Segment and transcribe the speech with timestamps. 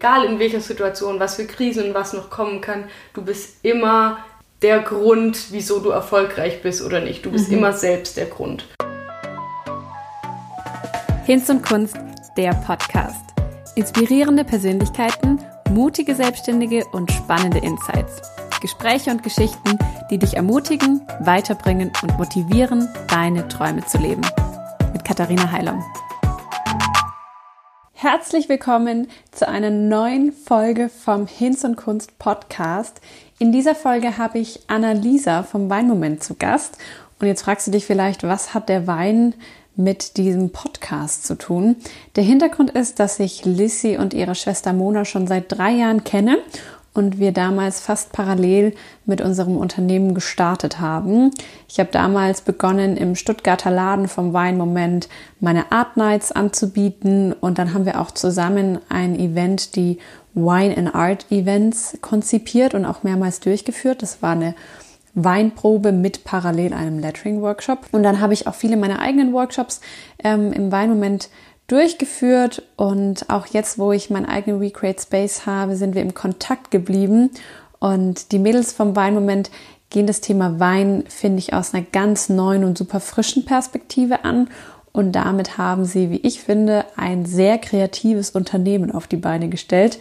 [0.00, 4.18] egal in welcher Situation, was für Krisen und was noch kommen kann, du bist immer
[4.62, 7.24] der Grund, wieso du erfolgreich bist oder nicht.
[7.26, 7.58] Du bist mhm.
[7.58, 8.66] immer selbst der Grund.
[11.26, 11.96] Hinz und Kunst,
[12.38, 13.24] der Podcast.
[13.76, 18.22] Inspirierende Persönlichkeiten, mutige Selbstständige und spannende Insights.
[18.62, 19.78] Gespräche und Geschichten,
[20.10, 24.22] die dich ermutigen, weiterbringen und motivieren, deine Träume zu leben.
[24.92, 25.82] Mit Katharina Heilung.
[28.02, 32.98] Herzlich willkommen zu einer neuen Folge vom Hinz und Kunst Podcast.
[33.38, 36.78] In dieser Folge habe ich Annalisa vom Weinmoment zu Gast.
[37.18, 39.34] Und jetzt fragst du dich vielleicht, was hat der Wein
[39.76, 41.76] mit diesem Podcast zu tun?
[42.16, 46.38] Der Hintergrund ist, dass ich Lissy und ihre Schwester Mona schon seit drei Jahren kenne
[46.92, 48.74] und wir damals fast parallel
[49.06, 51.30] mit unserem Unternehmen gestartet haben.
[51.68, 55.08] Ich habe damals begonnen, im Stuttgarter Laden vom Weinmoment
[55.38, 59.98] meine Art Nights anzubieten und dann haben wir auch zusammen ein Event, die
[60.34, 64.02] Wine and Art Events, konzipiert und auch mehrmals durchgeführt.
[64.02, 64.54] Das war eine
[65.14, 67.86] Weinprobe mit parallel einem Lettering-Workshop.
[67.92, 69.80] Und dann habe ich auch viele meiner eigenen Workshops
[70.22, 71.30] ähm, im Weinmoment
[71.70, 76.70] durchgeführt und auch jetzt, wo ich meinen eigenen Recreate Space habe, sind wir im Kontakt
[76.70, 77.30] geblieben
[77.78, 79.50] und die Mädels vom Weinmoment
[79.90, 84.48] gehen das Thema Wein, finde ich, aus einer ganz neuen und super frischen Perspektive an
[84.92, 89.98] und damit haben sie, wie ich finde, ein sehr kreatives Unternehmen auf die Beine gestellt.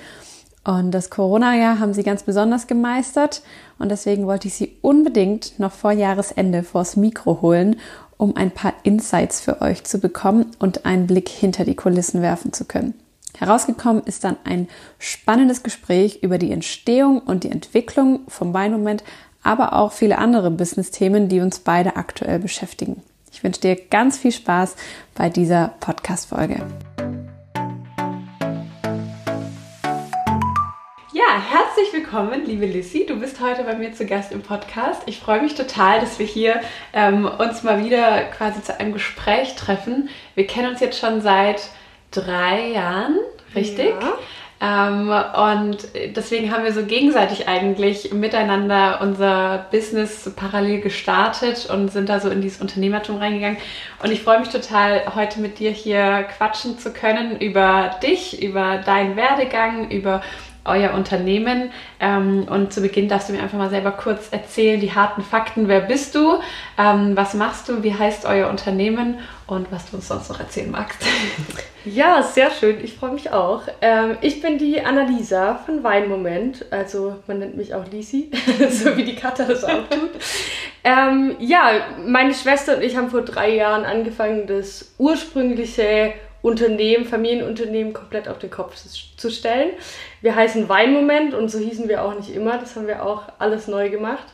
[0.70, 3.42] Und das Corona-Jahr haben sie ganz besonders gemeistert
[3.80, 7.78] und deswegen wollte ich sie unbedingt noch vor Jahresende vors Mikro holen
[8.20, 12.52] um ein paar Insights für euch zu bekommen und einen Blick hinter die Kulissen werfen
[12.52, 12.94] zu können.
[13.38, 14.68] Herausgekommen ist dann ein
[15.00, 19.06] spannendes Gespräch über die Entstehung und die Entwicklung vom Weinmoment,
[19.42, 23.02] aber auch viele andere Business-Themen, die uns beide aktuell beschäftigen.
[23.32, 24.76] Ich wünsche dir ganz viel Spaß
[25.16, 26.58] bei dieser Podcast-Folge.
[31.38, 33.06] Herzlich willkommen, liebe Lissy.
[33.06, 35.04] Du bist heute bei mir zu Gast im Podcast.
[35.06, 36.60] Ich freue mich total, dass wir hier
[36.92, 40.10] ähm, uns mal wieder quasi zu einem Gespräch treffen.
[40.34, 41.70] Wir kennen uns jetzt schon seit
[42.10, 43.20] drei Jahren,
[43.54, 43.94] richtig?
[44.02, 44.18] Ja.
[44.62, 52.10] Ähm, und deswegen haben wir so gegenseitig eigentlich miteinander unser Business parallel gestartet und sind
[52.10, 53.58] da so in dieses Unternehmertum reingegangen.
[54.04, 58.80] Und ich freue mich total, heute mit dir hier quatschen zu können über dich, über
[58.80, 60.22] deinen Werdegang, über
[60.70, 61.72] euer Unternehmen.
[62.00, 65.68] Ähm, und zu Beginn darfst du mir einfach mal selber kurz erzählen, die harten Fakten.
[65.68, 66.40] Wer bist du?
[66.78, 67.84] Ähm, was machst du?
[67.84, 69.20] Wie heißt euer Unternehmen?
[69.48, 71.02] Und was du uns sonst noch erzählen magst.
[71.86, 72.84] Ja, sehr schön.
[72.84, 73.64] Ich freue mich auch.
[73.82, 76.66] Ähm, ich bin die Annalisa von Weinmoment.
[76.72, 78.30] Also man nennt mich auch Lisi,
[78.70, 80.12] so wie die Katha das auch tut.
[80.84, 87.92] Ähm, ja, meine Schwester und ich haben vor drei Jahren angefangen, das ursprüngliche Unternehmen, Familienunternehmen
[87.92, 89.72] komplett auf den Kopf zu stellen.
[90.22, 92.58] Wir heißen Weinmoment und so hießen wir auch nicht immer.
[92.58, 94.26] Das haben wir auch alles neu gemacht.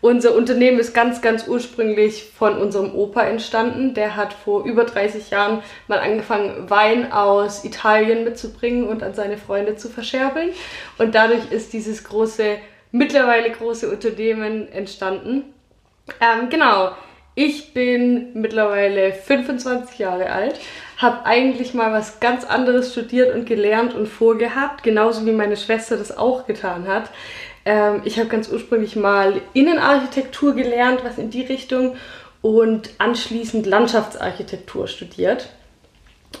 [0.00, 3.94] Unser Unternehmen ist ganz, ganz ursprünglich von unserem Opa entstanden.
[3.94, 9.38] Der hat vor über 30 Jahren mal angefangen, Wein aus Italien mitzubringen und an seine
[9.38, 10.50] Freunde zu verscherbeln.
[10.98, 12.58] Und dadurch ist dieses große,
[12.92, 15.44] mittlerweile große Unternehmen entstanden.
[16.20, 16.92] Ähm, genau,
[17.34, 20.60] ich bin mittlerweile 25 Jahre alt,
[20.98, 25.96] habe eigentlich mal was ganz anderes studiert und gelernt und vorgehabt, genauso wie meine Schwester
[25.96, 27.10] das auch getan hat.
[27.64, 31.96] Ähm, ich habe ganz ursprünglich mal Innenarchitektur gelernt, was in die Richtung,
[32.40, 35.48] und anschließend Landschaftsarchitektur studiert.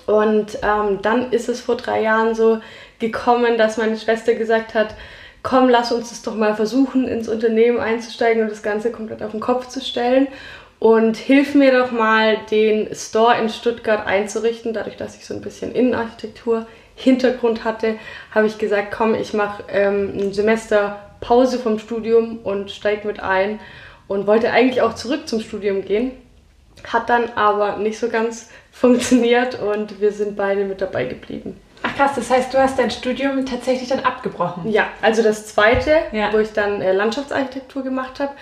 [0.06, 2.60] Und ähm, dann ist es vor drei Jahren so
[2.98, 4.94] gekommen, dass meine Schwester gesagt hat,
[5.42, 9.30] komm, lass uns das doch mal versuchen, ins Unternehmen einzusteigen und das Ganze komplett auf
[9.30, 10.28] den Kopf zu stellen
[10.78, 14.72] und hilf mir doch mal, den Store in Stuttgart einzurichten.
[14.72, 17.96] Dadurch, dass ich so ein bisschen Innenarchitektur Hintergrund hatte,
[18.34, 23.20] habe ich gesagt, komm, ich mache ähm, ein Semester Pause vom Studium und steige mit
[23.20, 23.60] ein
[24.06, 26.12] und wollte eigentlich auch zurück zum Studium gehen.
[26.84, 31.60] Hat dann aber nicht so ganz funktioniert und wir sind beide mit dabei geblieben.
[31.82, 34.70] Ach krass, das heißt, du hast dein Studium tatsächlich dann abgebrochen?
[34.70, 36.32] Ja, also das zweite, ja.
[36.32, 38.32] wo ich dann äh, Landschaftsarchitektur gemacht habe,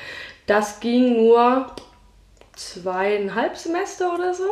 [0.46, 1.66] das ging nur
[2.56, 4.44] zweieinhalb Semester oder so.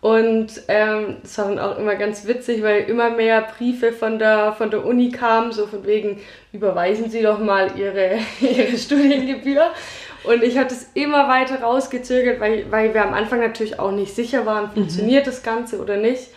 [0.00, 4.54] Und ähm, das war dann auch immer ganz witzig, weil immer mehr Briefe von der,
[4.54, 6.20] von der Uni kamen, so von wegen,
[6.52, 9.70] überweisen Sie doch mal Ihre, Ihre Studiengebühr.
[10.24, 14.14] Und ich hatte es immer weiter rausgezögert, weil, weil wir am Anfang natürlich auch nicht
[14.14, 14.72] sicher waren, mhm.
[14.72, 15.30] funktioniert mhm.
[15.30, 16.28] das Ganze oder nicht.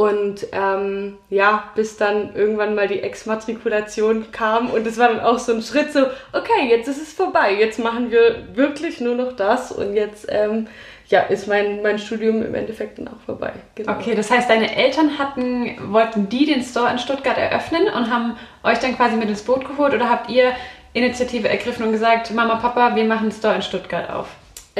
[0.00, 5.38] Und ähm, ja, bis dann irgendwann mal die Exmatrikulation kam und es war dann auch
[5.38, 9.36] so ein Schritt so, okay, jetzt ist es vorbei, jetzt machen wir wirklich nur noch
[9.36, 10.68] das und jetzt ähm,
[11.08, 13.52] ja, ist mein, mein Studium im Endeffekt dann auch vorbei.
[13.74, 13.92] Genau.
[13.92, 18.38] Okay, das heißt, deine Eltern hatten, wollten die den Store in Stuttgart eröffnen und haben
[18.62, 20.52] euch dann quasi mit ins Boot geholt oder habt ihr
[20.94, 24.28] Initiative ergriffen und gesagt, Mama, Papa, wir machen den Store in Stuttgart auf?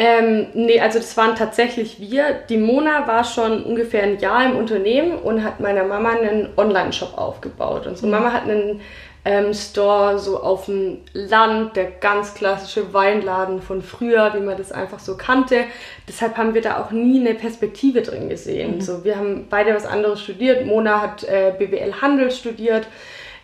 [0.03, 2.33] Ähm, nee, also das waren tatsächlich wir.
[2.49, 7.19] Die Mona war schon ungefähr ein Jahr im Unternehmen und hat meiner Mama einen Online-Shop
[7.19, 7.87] aufgebaut.
[7.87, 8.13] Unsere mhm.
[8.13, 8.81] Mama hat einen
[9.27, 14.73] ähm, Store so auf dem Land, der ganz klassische Weinladen von früher, wie man das
[14.73, 15.65] einfach so kannte.
[16.09, 18.77] Deshalb haben wir da auch nie eine Perspektive drin gesehen.
[18.77, 18.81] Mhm.
[18.81, 20.65] So, wir haben beide was anderes studiert.
[20.65, 22.87] Mona hat äh, BWL Handel studiert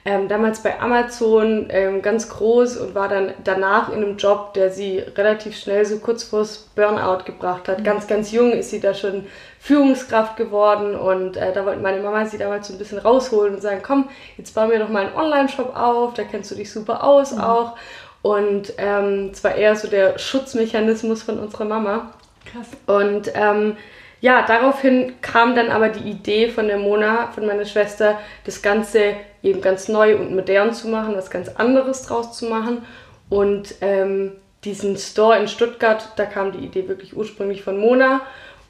[0.07, 4.71] ähm, damals bei Amazon ähm, ganz groß und war dann danach in einem Job, der
[4.71, 7.81] sie relativ schnell so kurz vors Burnout gebracht hat.
[7.81, 7.85] Mhm.
[7.85, 9.27] Ganz, ganz jung ist sie da schon
[9.59, 13.61] Führungskraft geworden und äh, da wollte meine Mama sie damals so ein bisschen rausholen und
[13.61, 14.09] sagen, komm,
[14.39, 17.41] jetzt bauen wir doch mal einen Online-Shop auf, da kennst du dich super aus mhm.
[17.41, 17.77] auch.
[18.23, 22.13] Und ähm, es war eher so der Schutzmechanismus von unserer Mama.
[22.45, 22.69] Krass.
[22.87, 23.77] Und ähm,
[24.21, 29.15] ja, daraufhin kam dann aber die Idee von der Mona, von meiner Schwester, das Ganze
[29.47, 32.83] eben ganz neu und modern zu machen, was ganz anderes draus zu machen.
[33.29, 34.33] Und ähm,
[34.65, 38.23] diesen Store in Stuttgart, da kam die Idee wirklich ursprünglich von Mona.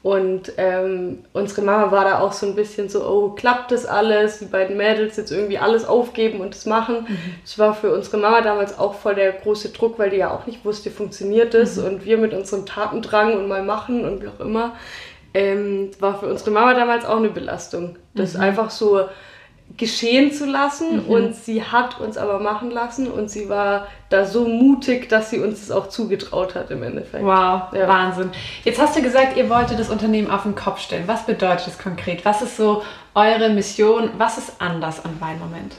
[0.03, 4.39] Und ähm, unsere Mama war da auch so ein bisschen so, oh, klappt das alles?
[4.39, 7.07] Die beiden Mädels jetzt irgendwie alles aufgeben und das machen.
[7.09, 7.17] Mhm.
[7.43, 10.45] Das war für unsere Mama damals auch voll der große Druck, weil die ja auch
[10.45, 11.77] nicht wusste, funktioniert das?
[11.77, 11.85] Mhm.
[11.85, 14.75] Und wir mit unserem Tatendrang und mal machen und wie auch immer,
[15.33, 17.97] ähm, war für unsere Mama damals auch eine Belastung.
[18.13, 18.41] Das mhm.
[18.41, 19.01] einfach so
[19.75, 21.09] geschehen zu lassen mhm.
[21.09, 25.39] und sie hat uns aber machen lassen und sie war da so mutig, dass sie
[25.39, 27.23] uns das auch zugetraut hat im Endeffekt.
[27.23, 27.87] Wow, ja.
[27.87, 28.31] Wahnsinn.
[28.63, 31.03] Jetzt hast du gesagt, ihr wolltet das Unternehmen auf den Kopf stellen.
[31.07, 32.25] Was bedeutet das konkret?
[32.25, 32.83] Was ist so
[33.13, 34.11] eure Mission?
[34.17, 35.73] Was ist anders an Weinmoment?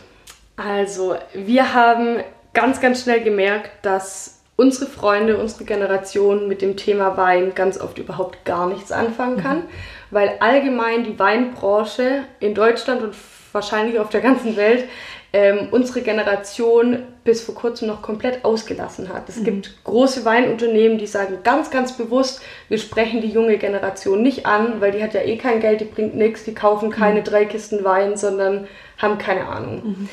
[0.56, 2.18] Also, wir haben
[2.52, 7.98] ganz, ganz schnell gemerkt, dass unsere Freunde, unsere Generation mit dem Thema Wein ganz oft
[7.98, 9.64] überhaupt gar nichts anfangen kann, mhm.
[10.10, 13.14] weil allgemein die Weinbranche in Deutschland und
[13.58, 14.84] wahrscheinlich auf der ganzen Welt
[15.32, 19.28] ähm, unsere Generation bis vor kurzem noch komplett ausgelassen hat.
[19.28, 19.44] Es mhm.
[19.44, 24.80] gibt große Weinunternehmen, die sagen ganz, ganz bewusst, wir sprechen die junge Generation nicht an,
[24.80, 27.24] weil die hat ja eh kein Geld, die bringt nichts, die kaufen keine mhm.
[27.24, 29.82] drei Kisten Wein, sondern haben keine Ahnung.
[29.84, 30.08] Mhm.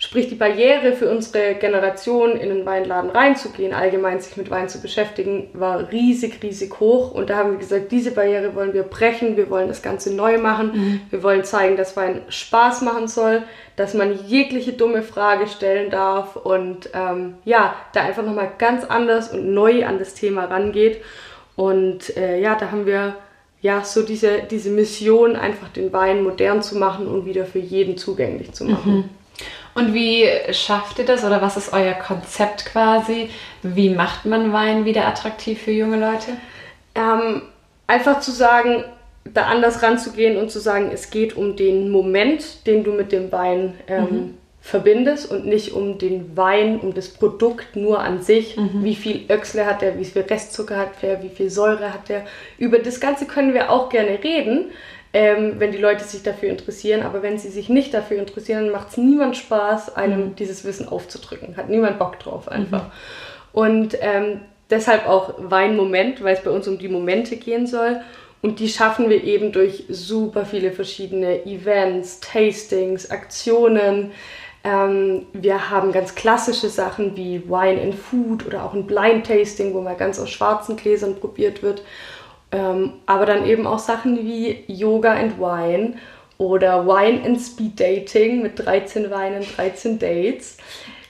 [0.00, 4.80] Sprich, die Barriere für unsere Generation in den Weinladen reinzugehen, allgemein sich mit Wein zu
[4.80, 7.10] beschäftigen, war riesig, riesig hoch.
[7.10, 10.38] Und da haben wir gesagt, diese Barriere wollen wir brechen, wir wollen das Ganze neu
[10.38, 11.00] machen, mhm.
[11.10, 13.42] wir wollen zeigen, dass Wein Spaß machen soll,
[13.74, 19.32] dass man jegliche dumme Frage stellen darf und ähm, ja, da einfach nochmal ganz anders
[19.32, 21.02] und neu an das Thema rangeht.
[21.56, 23.16] Und äh, ja, da haben wir
[23.60, 27.96] ja so diese, diese Mission, einfach den Wein modern zu machen und wieder für jeden
[27.96, 28.92] zugänglich zu machen.
[28.92, 29.04] Mhm.
[29.78, 33.30] Und wie schafft ihr das oder was ist euer Konzept quasi?
[33.62, 36.32] Wie macht man Wein wieder attraktiv für junge Leute?
[36.96, 37.42] Ähm,
[37.86, 38.82] einfach zu sagen,
[39.24, 43.30] da anders ranzugehen und zu sagen, es geht um den Moment, den du mit dem
[43.30, 44.34] Wein ähm, mhm.
[44.60, 48.56] verbindest und nicht um den Wein, um das Produkt nur an sich.
[48.56, 48.82] Mhm.
[48.82, 52.24] Wie viel Öchsle hat der, wie viel Restzucker hat der, wie viel Säure hat der.
[52.58, 54.72] Über das Ganze können wir auch gerne reden
[55.12, 57.02] ähm, wenn die Leute sich dafür interessieren.
[57.02, 60.36] Aber wenn sie sich nicht dafür interessieren, dann macht es niemand Spaß, einem mhm.
[60.36, 61.56] dieses Wissen aufzudrücken.
[61.56, 62.84] Hat niemand Bock drauf einfach.
[62.84, 62.90] Mhm.
[63.52, 64.40] Und ähm,
[64.70, 68.00] deshalb auch Weinmoment, weil es bei uns um die Momente gehen soll.
[68.40, 74.12] Und die schaffen wir eben durch super viele verschiedene Events, Tastings, Aktionen.
[74.62, 79.74] Ähm, wir haben ganz klassische Sachen wie Wine and Food oder auch ein Blind Tasting,
[79.74, 81.82] wo mal ganz aus schwarzen Gläsern probiert wird.
[82.50, 85.94] Ähm, aber dann eben auch Sachen wie Yoga and Wine
[86.38, 90.56] oder Wine and Speed Dating mit 13 Weinen, 13 Dates.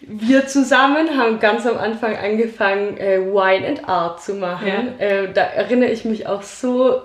[0.00, 4.95] Wir zusammen haben ganz am Anfang angefangen, äh, Wine and Art zu machen.
[4.99, 5.07] Ja.
[5.07, 7.02] Äh, da erinnere ich mich auch so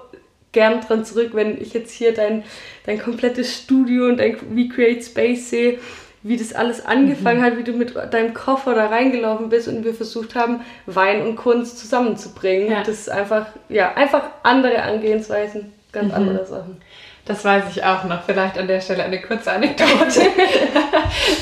[0.51, 2.43] gern dran zurück, wenn ich jetzt hier dein,
[2.85, 5.79] dein komplettes Studio und dein Recreate Space sehe
[6.23, 7.43] wie das alles angefangen mhm.
[7.43, 11.35] hat, wie du mit deinem Koffer da reingelaufen bist und wir versucht haben, Wein und
[11.35, 12.71] Kunst zusammenzubringen.
[12.71, 12.79] Ja.
[12.79, 16.15] Das ist einfach, ja, einfach andere Angehensweisen, ganz mhm.
[16.15, 16.77] andere Sachen.
[17.25, 18.23] Das weiß ich auch noch.
[18.23, 20.21] Vielleicht an der Stelle eine kurze Anekdote,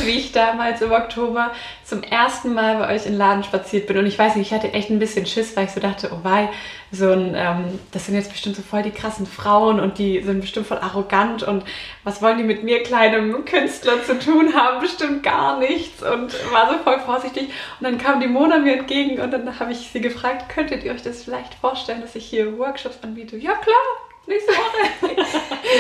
[0.04, 1.52] wie ich damals im Oktober
[1.84, 3.98] zum ersten Mal bei euch in den Laden spaziert bin.
[3.98, 6.20] Und ich weiß nicht, ich hatte echt ein bisschen Schiss, weil ich so dachte, oh
[6.22, 6.50] wei,
[6.92, 10.42] so ein, ähm, das sind jetzt bestimmt so voll die krassen Frauen und die sind
[10.42, 11.64] bestimmt voll arrogant und
[12.04, 14.82] was wollen die mit mir, kleinem Künstler, zu tun haben?
[14.82, 17.46] Bestimmt gar nichts und war so voll vorsichtig.
[17.80, 20.92] Und dann kam die Mona mir entgegen und dann habe ich sie gefragt, könntet ihr
[20.92, 23.36] euch das vielleicht vorstellen, dass ich hier Workshops anbiete?
[23.36, 25.16] Ja, klar, nächste Woche.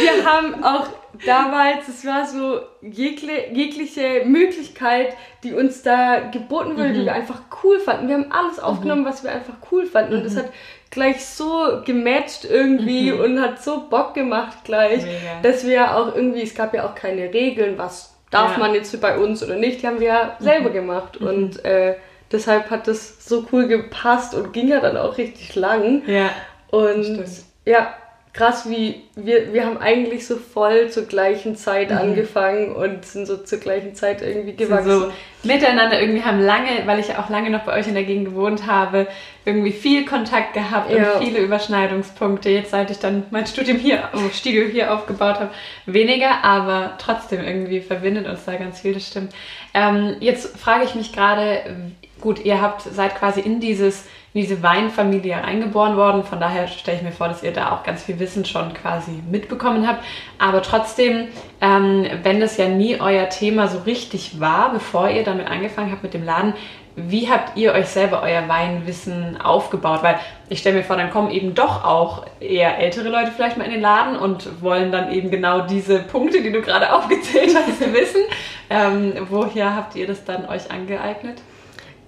[0.01, 0.87] wir haben auch
[1.25, 6.93] damals, es war so jegle, jegliche Möglichkeit, die uns da geboten wurde, mhm.
[6.93, 8.07] die wir einfach cool fanden.
[8.07, 9.05] Wir haben alles aufgenommen, mhm.
[9.05, 10.15] was wir einfach cool fanden.
[10.15, 10.39] Und das mhm.
[10.39, 10.51] hat
[10.89, 13.21] gleich so gematcht irgendwie mhm.
[13.21, 15.41] und hat so Bock gemacht gleich, Mega.
[15.41, 18.59] dass wir auch irgendwie, es gab ja auch keine Regeln, was darf ja.
[18.59, 20.73] man jetzt bei uns oder nicht, die haben wir ja selber mhm.
[20.73, 21.27] gemacht mhm.
[21.27, 21.95] und äh,
[22.31, 26.03] deshalb hat das so cool gepasst und ging ja dann auch richtig lang.
[26.07, 26.29] Ja.
[26.69, 27.29] Und stimmt.
[27.65, 27.93] ja,
[28.33, 31.97] krass, wie wir, wir haben eigentlich so voll zur gleichen Zeit mhm.
[31.97, 34.89] angefangen und sind so zur gleichen Zeit irgendwie gewachsen.
[34.89, 35.11] So
[35.43, 38.25] miteinander irgendwie haben lange, weil ich ja auch lange noch bei euch in der Gegend
[38.25, 39.07] gewohnt habe,
[39.43, 41.13] irgendwie viel Kontakt gehabt ja.
[41.13, 42.49] und viele Überschneidungspunkte.
[42.49, 45.49] Jetzt seit ich dann mein Studium hier, oh, Studio hier aufgebaut habe,
[45.85, 49.33] weniger, aber trotzdem irgendwie verbindet uns da ganz viel, das stimmt.
[49.73, 54.63] Ähm, jetzt frage ich mich gerade, gut, ihr habt, seid quasi in dieses in diese
[54.63, 56.23] Weinfamilie reingeboren worden.
[56.23, 59.11] Von daher stelle ich mir vor, dass ihr da auch ganz viel Wissen schon quasi
[59.29, 60.03] mitbekommen habt.
[60.39, 61.27] Aber trotzdem,
[61.59, 66.03] ähm, wenn das ja nie euer Thema so richtig war, bevor ihr damit angefangen habt
[66.03, 66.53] mit dem Laden,
[66.95, 70.03] wie habt ihr euch selber euer Weinwissen aufgebaut?
[70.03, 70.19] Weil
[70.49, 73.71] ich stelle mir vor, dann kommen eben doch auch eher ältere Leute vielleicht mal in
[73.71, 78.21] den Laden und wollen dann eben genau diese Punkte, die du gerade aufgezählt hast, wissen.
[78.69, 81.41] Ähm, woher habt ihr das dann euch angeeignet?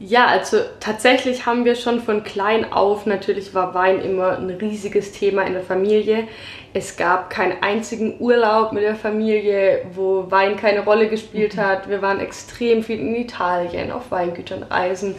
[0.05, 5.13] Ja, also tatsächlich haben wir schon von klein auf, natürlich war Wein immer ein riesiges
[5.13, 6.27] Thema in der Familie.
[6.73, 11.61] Es gab keinen einzigen Urlaub mit der Familie, wo Wein keine Rolle gespielt mhm.
[11.61, 11.87] hat.
[11.89, 15.15] Wir waren extrem viel in Italien, auf Weingütern reisen,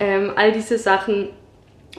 [0.00, 1.28] ähm, all diese Sachen.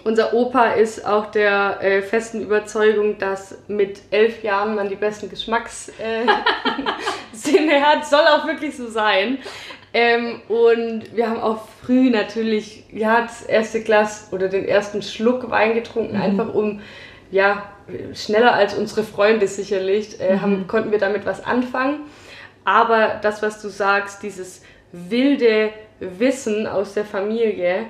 [0.04, 5.30] Unser Opa ist auch der äh, festen Überzeugung, dass mit elf Jahren man die besten
[5.30, 8.08] Geschmackssinne äh, hat.
[8.08, 9.38] Soll auch wirklich so sein.
[9.94, 15.52] Ähm, und wir haben auch früh natürlich ja, das erste Glas oder den ersten Schluck
[15.52, 16.22] Wein getrunken, mhm.
[16.22, 16.82] einfach um
[17.30, 17.64] ja,
[18.14, 20.68] schneller als unsere Freunde sicherlich, äh, haben, mhm.
[20.68, 22.02] konnten wir damit was anfangen.
[22.66, 27.86] Aber das, was du sagst, dieses wilde Wissen aus der Familie,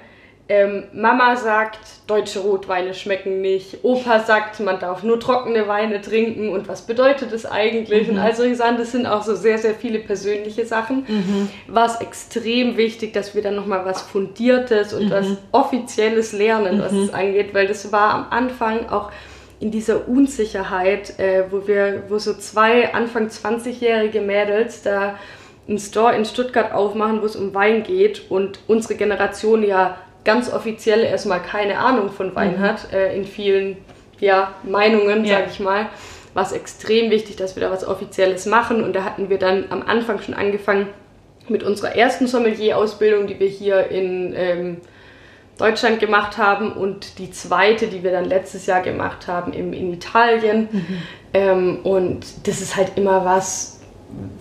[0.49, 3.77] ähm, Mama sagt, deutsche Rotweine schmecken nicht.
[3.83, 6.49] Opa sagt, man darf nur trockene Weine trinken.
[6.49, 8.07] Und was bedeutet das eigentlich?
[8.07, 8.15] Mhm.
[8.15, 11.05] Und all solche Sachen, das sind auch so sehr, sehr viele persönliche Sachen.
[11.07, 11.49] Mhm.
[11.67, 15.11] War es extrem wichtig, dass wir dann nochmal was Fundiertes und mhm.
[15.11, 17.15] was Offizielles lernen, was es mhm.
[17.15, 17.53] angeht.
[17.53, 19.11] Weil das war am Anfang auch
[19.61, 25.17] in dieser Unsicherheit, äh, wo wir, wo so zwei Anfang 20-jährige Mädels da
[25.69, 30.51] einen Store in Stuttgart aufmachen, wo es um Wein geht und unsere Generation ja ganz
[30.51, 32.59] offiziell erstmal keine Ahnung von Wein mhm.
[32.59, 33.77] hat, äh, in vielen
[34.19, 35.39] ja, Meinungen, ja.
[35.39, 35.87] sage ich mal,
[36.33, 38.83] war es extrem wichtig, dass wir da was Offizielles machen.
[38.83, 40.87] Und da hatten wir dann am Anfang schon angefangen
[41.49, 44.77] mit unserer ersten Sommelier-Ausbildung, die wir hier in ähm,
[45.57, 49.93] Deutschland gemacht haben und die zweite, die wir dann letztes Jahr gemacht haben im, in
[49.93, 50.69] Italien.
[50.71, 50.97] Mhm.
[51.33, 53.81] Ähm, und das ist halt immer was,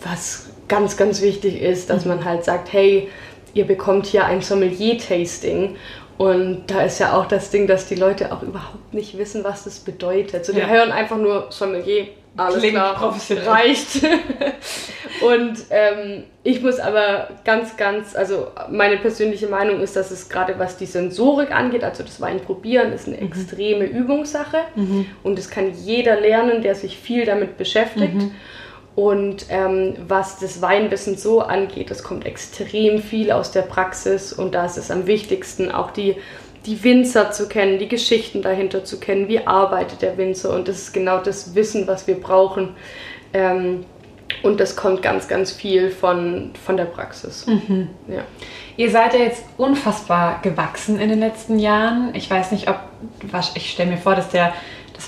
[0.03, 2.13] was ganz, ganz wichtig ist, dass mhm.
[2.13, 3.09] man halt sagt, hey,
[3.55, 5.77] ihr bekommt hier ein Sommelier-Tasting.
[6.19, 9.65] Und da ist ja auch das Ding, dass die Leute auch überhaupt nicht wissen, was
[9.65, 10.45] das bedeutet.
[10.45, 10.67] So, die ja.
[10.67, 14.03] hören einfach nur Sommelier, alles Klingt klar, reicht.
[15.21, 20.59] und ähm, ich muss aber ganz, ganz, also meine persönliche Meinung ist, dass es gerade
[20.59, 23.27] was die Sensorik angeht, also das Wein probieren, ist eine mhm.
[23.27, 24.59] extreme Übungssache.
[24.77, 25.07] Mhm.
[25.23, 28.15] Und das kann jeder lernen, der sich viel damit beschäftigt.
[28.15, 28.35] Mhm.
[28.95, 34.55] Und ähm, was das Weinwissen so angeht, das kommt extrem viel aus der Praxis und
[34.55, 36.17] da ist es am wichtigsten, auch die,
[36.67, 40.77] die Winzer zu kennen, die Geschichten dahinter zu kennen, wie arbeitet der Winzer und das
[40.77, 42.71] ist genau das Wissen, was wir brauchen.
[43.33, 43.85] Ähm,
[44.43, 47.47] und das kommt ganz, ganz viel von, von der Praxis.
[47.47, 47.89] Mhm.
[48.09, 48.25] Ja.
[48.77, 52.11] Ihr seid ja jetzt unfassbar gewachsen in den letzten Jahren.
[52.15, 52.81] Ich weiß nicht, ob,
[53.55, 54.53] ich stelle mir vor, dass der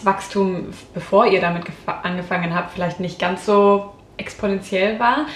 [0.04, 1.64] Wachstum, bevor ihr damit
[2.02, 5.26] angefangen habt, vielleicht nicht ganz so exponentiell war.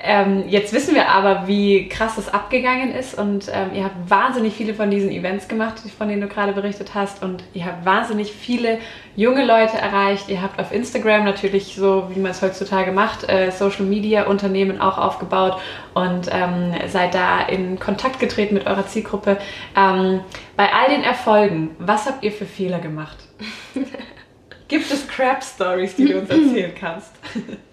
[0.00, 4.54] Ähm, jetzt wissen wir aber, wie krass das abgegangen ist und ähm, ihr habt wahnsinnig
[4.54, 8.30] viele von diesen Events gemacht, von denen du gerade berichtet hast und ihr habt wahnsinnig
[8.32, 8.78] viele
[9.16, 10.28] junge Leute erreicht.
[10.28, 14.80] Ihr habt auf Instagram natürlich so, wie man es heutzutage macht, äh, Social Media Unternehmen
[14.80, 15.60] auch aufgebaut
[15.94, 19.38] und ähm, seid da in Kontakt getreten mit eurer Zielgruppe.
[19.76, 20.20] Ähm,
[20.56, 23.27] bei all den Erfolgen, was habt ihr für Fehler gemacht?
[24.68, 27.12] Gibt es Crap Stories, die du uns erzählen kannst?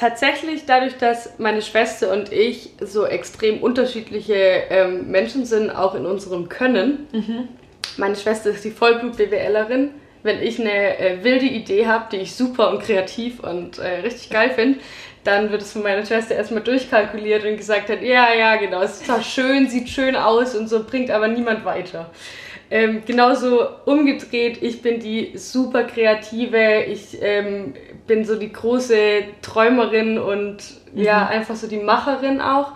[0.00, 4.34] tatsächlich dadurch, dass meine Schwester und ich so extrem unterschiedliche
[4.70, 7.06] ähm, Menschen sind, auch in unserem Können.
[7.12, 7.48] Mhm.
[7.98, 9.90] Meine Schwester ist die Vollblut-BWLerin.
[10.22, 14.30] Wenn ich eine äh, wilde Idee habe, die ich super und kreativ und äh, richtig
[14.30, 14.78] geil finde,
[15.22, 18.92] dann wird es von meiner Schwester erstmal durchkalkuliert und gesagt hat, ja, ja, genau, es
[18.92, 22.10] ist zwar schön, sieht schön aus und so, bringt aber niemand weiter.
[22.72, 27.74] Ähm, genauso umgedreht, ich bin die super kreative, ich ähm,
[28.06, 30.58] bin so die große Träumerin und
[30.94, 31.02] mhm.
[31.02, 32.72] ja, einfach so die Macherin auch.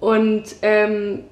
[0.00, 1.24] Und ähm,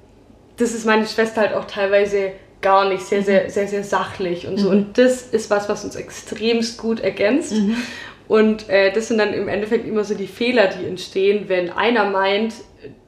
[0.57, 2.31] das ist meine Schwester halt auch teilweise
[2.61, 4.69] gar nicht, sehr, sehr, sehr, sehr sachlich und so.
[4.69, 4.77] Mhm.
[4.77, 7.53] Und das ist was, was uns extremst gut ergänzt.
[7.53, 7.75] Mhm.
[8.27, 12.05] Und äh, das sind dann im Endeffekt immer so die Fehler, die entstehen, wenn einer
[12.05, 12.53] meint,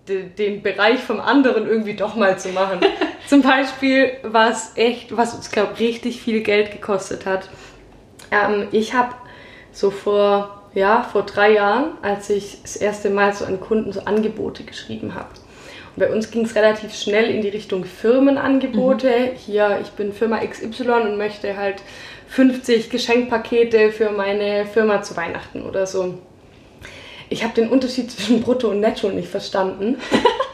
[0.08, 2.80] den Bereich vom anderen irgendwie doch mal zu machen.
[3.28, 7.50] Zum Beispiel war es echt, was uns, glaube ich, richtig viel Geld gekostet hat.
[8.32, 9.16] Ähm, ich habe
[9.72, 14.02] so vor, ja, vor drei Jahren, als ich das erste Mal so an Kunden so
[14.02, 15.30] Angebote geschrieben habe.
[15.96, 19.08] Und bei uns ging es relativ schnell in die Richtung Firmenangebote.
[19.08, 19.38] Mhm.
[19.38, 21.82] Hier, ich bin Firma XY und möchte halt
[22.28, 26.16] 50 Geschenkpakete für meine Firma zu Weihnachten oder so
[27.34, 29.98] ich habe den Unterschied zwischen Brutto und Netto nicht verstanden.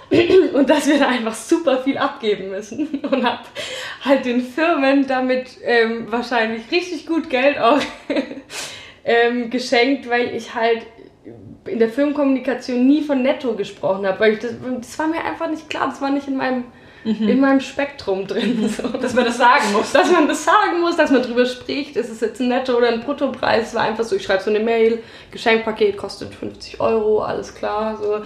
[0.53, 2.88] und dass wir da einfach super viel abgeben müssen.
[3.01, 3.43] Und habe
[4.03, 7.81] halt den Firmen damit ähm, wahrscheinlich richtig gut Geld auch
[9.03, 10.83] ähm, geschenkt, weil ich halt
[11.65, 14.19] in der Firmenkommunikation nie von Netto gesprochen habe.
[14.21, 16.63] Weil das, das war mir einfach nicht klar, das war nicht in meinem
[17.03, 17.27] mhm.
[17.27, 18.70] in meinem Spektrum drin.
[18.70, 18.88] So.
[18.89, 19.91] Dass man das sagen muss.
[19.91, 22.89] Dass man das sagen muss, dass man drüber spricht, ist es jetzt ein Netto oder
[22.89, 23.70] ein Bruttopreis.
[23.70, 25.00] Es war einfach so, ich schreibe so eine Mail,
[25.32, 27.98] Geschenkpaket kostet 50 Euro, alles klar.
[27.98, 28.22] So.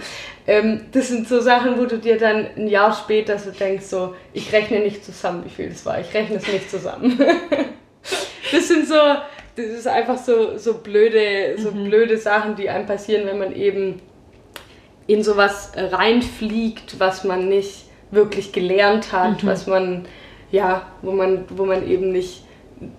[0.46, 4.14] Ähm, das sind so Sachen, wo du dir dann ein Jahr später so denkst, so,
[4.32, 6.00] ich rechne nicht zusammen, wie viel das war.
[6.00, 7.18] Ich rechne es nicht zusammen.
[8.52, 8.94] das sind so,
[9.56, 11.84] das ist einfach so, so blöde, so mhm.
[11.84, 14.00] blöde Sachen, die einem passieren, wenn man eben
[15.06, 19.46] in sowas reinfliegt, was man nicht wirklich gelernt hat, mhm.
[19.46, 20.06] was man,
[20.50, 22.44] ja, wo man, wo man eben nicht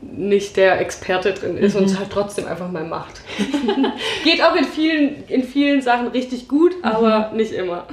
[0.02, 1.82] nicht der Experte drin ist mhm.
[1.82, 3.22] und es halt trotzdem einfach mal macht.
[4.24, 6.84] Geht auch in vielen, in vielen Sachen richtig gut, mhm.
[6.86, 7.86] aber nicht immer.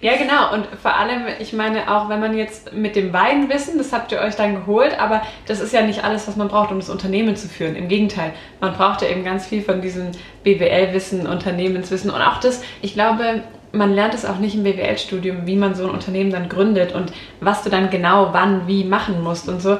[0.00, 0.54] Ja, genau.
[0.54, 4.20] Und vor allem, ich meine, auch wenn man jetzt mit dem Weinwissen, das habt ihr
[4.20, 7.36] euch dann geholt, aber das ist ja nicht alles, was man braucht, um das Unternehmen
[7.36, 7.76] zu führen.
[7.76, 12.62] Im Gegenteil, man braucht ja eben ganz viel von diesem BWL-Wissen, Unternehmenswissen und auch das,
[12.80, 13.42] ich glaube,
[13.76, 17.12] man lernt es auch nicht im BWL-Studium, wie man so ein Unternehmen dann gründet und
[17.40, 19.78] was du dann genau wann wie machen musst und so.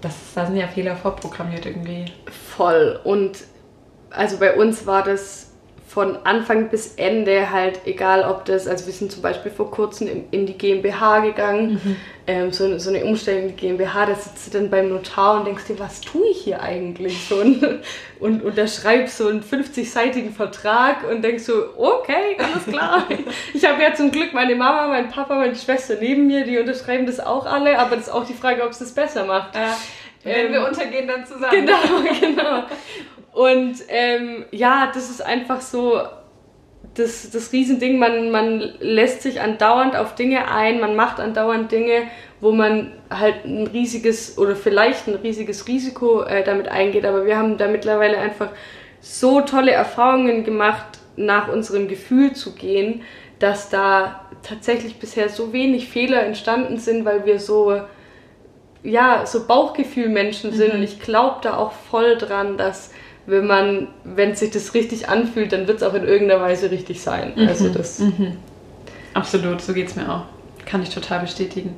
[0.00, 2.06] Das, da sind ja Fehler vorprogrammiert irgendwie.
[2.56, 3.00] Voll.
[3.04, 3.38] Und
[4.10, 5.47] also bei uns war das
[5.98, 10.26] von Anfang bis Ende halt, egal ob das, also wir sind zum Beispiel vor kurzem
[10.30, 11.96] in, die GmbH gegangen, mhm.
[12.28, 15.46] ähm, so, so, eine Umstellung in die GmbH, da sitzt du dann beim Notar und
[15.48, 17.26] denkst dir, was tue ich hier eigentlich?
[17.28, 17.80] So und,
[18.20, 23.08] und unterschreibst so einen 50-seitigen Vertrag und denkst so, okay, alles klar.
[23.52, 27.06] ich habe ja zum Glück meine Mama, mein Papa, meine Schwester neben mir, die unterschreiben
[27.06, 29.56] das auch alle, aber das ist auch die Frage, ob es das besser macht.
[29.56, 29.58] Äh,
[30.22, 31.50] wenn ähm, wir untergehen, dann zusammen.
[31.50, 31.76] Genau,
[32.20, 32.62] genau.
[33.38, 36.00] Und ähm, ja, das ist einfach so
[36.94, 37.96] das, das Riesending.
[37.96, 42.08] Man, man lässt sich andauernd auf Dinge ein, man macht andauernd Dinge,
[42.40, 47.06] wo man halt ein riesiges oder vielleicht ein riesiges Risiko äh, damit eingeht.
[47.06, 48.48] Aber wir haben da mittlerweile einfach
[49.00, 53.02] so tolle Erfahrungen gemacht, nach unserem Gefühl zu gehen,
[53.38, 57.82] dass da tatsächlich bisher so wenig Fehler entstanden sind, weil wir so
[58.82, 60.70] ja, so Bauchgefühl-Menschen sind.
[60.70, 60.78] Mhm.
[60.78, 62.90] Und ich glaube da auch voll dran, dass
[63.28, 67.02] wenn man, wenn sich das richtig anfühlt, dann wird es auch in irgendeiner Weise richtig
[67.02, 67.32] sein.
[67.36, 67.46] Mhm.
[67.46, 67.98] Also das.
[67.98, 68.38] Mhm.
[69.12, 70.22] Absolut, so geht es mir auch.
[70.64, 71.76] Kann ich total bestätigen.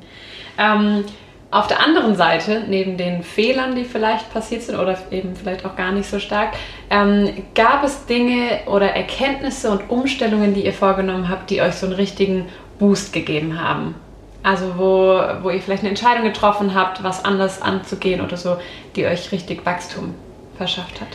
[0.57, 1.03] Ähm,
[1.49, 5.75] auf der anderen Seite, neben den Fehlern, die vielleicht passiert sind oder eben vielleicht auch
[5.75, 6.53] gar nicht so stark,
[6.89, 11.85] ähm, gab es Dinge oder Erkenntnisse und Umstellungen, die ihr vorgenommen habt, die euch so
[11.85, 12.45] einen richtigen
[12.79, 13.95] Boost gegeben haben?
[14.43, 18.55] Also wo, wo ihr vielleicht eine Entscheidung getroffen habt, was anders anzugehen oder so,
[18.95, 20.15] die euch richtig Wachstum
[20.57, 21.09] verschafft hat?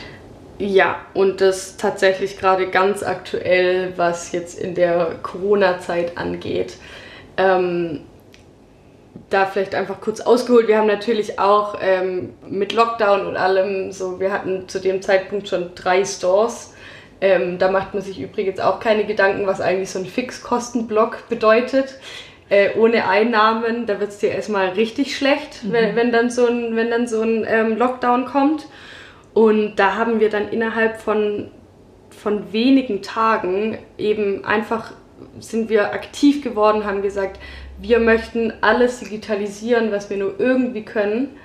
[0.59, 6.77] Ja, und das tatsächlich gerade ganz aktuell, was jetzt in der Corona-Zeit angeht.
[7.37, 8.01] Ähm,
[9.29, 10.67] da vielleicht einfach kurz ausgeholt.
[10.67, 15.47] Wir haben natürlich auch ähm, mit Lockdown und allem so, wir hatten zu dem Zeitpunkt
[15.47, 16.73] schon drei Stores.
[17.19, 21.99] Ähm, da macht man sich übrigens auch keine Gedanken, was eigentlich so ein Fixkostenblock bedeutet.
[22.49, 25.73] Äh, ohne Einnahmen, da wird es dir erstmal richtig schlecht, mhm.
[25.73, 28.67] wenn, wenn dann so ein, wenn dann so ein ähm, Lockdown kommt.
[29.37, 31.51] Und da haben wir dann innerhalb von,
[32.09, 34.93] von wenigen Tagen eben einfach
[35.39, 37.39] sind wir aktiv geworden, haben gesagt,
[37.79, 41.37] wir möchten alles digitalisieren, was wir nur irgendwie können.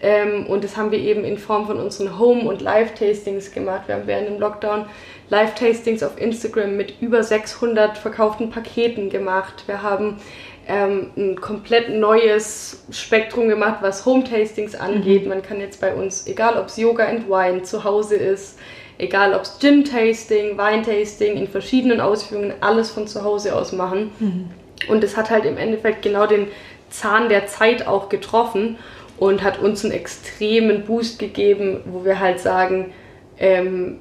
[0.00, 3.88] Ähm, und das haben wir eben in Form von unseren Home- und Live-Tastings gemacht.
[3.88, 4.84] Wir haben während dem Lockdown
[5.28, 9.64] Live-Tastings auf Instagram mit über 600 verkauften Paketen gemacht.
[9.66, 10.18] Wir haben
[10.66, 15.24] ähm, ein komplett neues Spektrum gemacht, was Home-Tastings angeht.
[15.24, 15.28] Mhm.
[15.28, 18.58] Man kann jetzt bei uns, egal ob es Yoga and Wine zu Hause ist,
[18.98, 24.12] egal ob es Gin-Tasting, Wein-Tasting in verschiedenen Ausführungen, alles von zu Hause aus machen.
[24.18, 24.50] Mhm.
[24.88, 26.48] Und es hat halt im Endeffekt genau den
[26.90, 28.78] Zahn der Zeit auch getroffen
[29.18, 32.92] und hat uns einen extremen Boost gegeben, wo wir halt sagen,
[33.38, 33.98] ähm,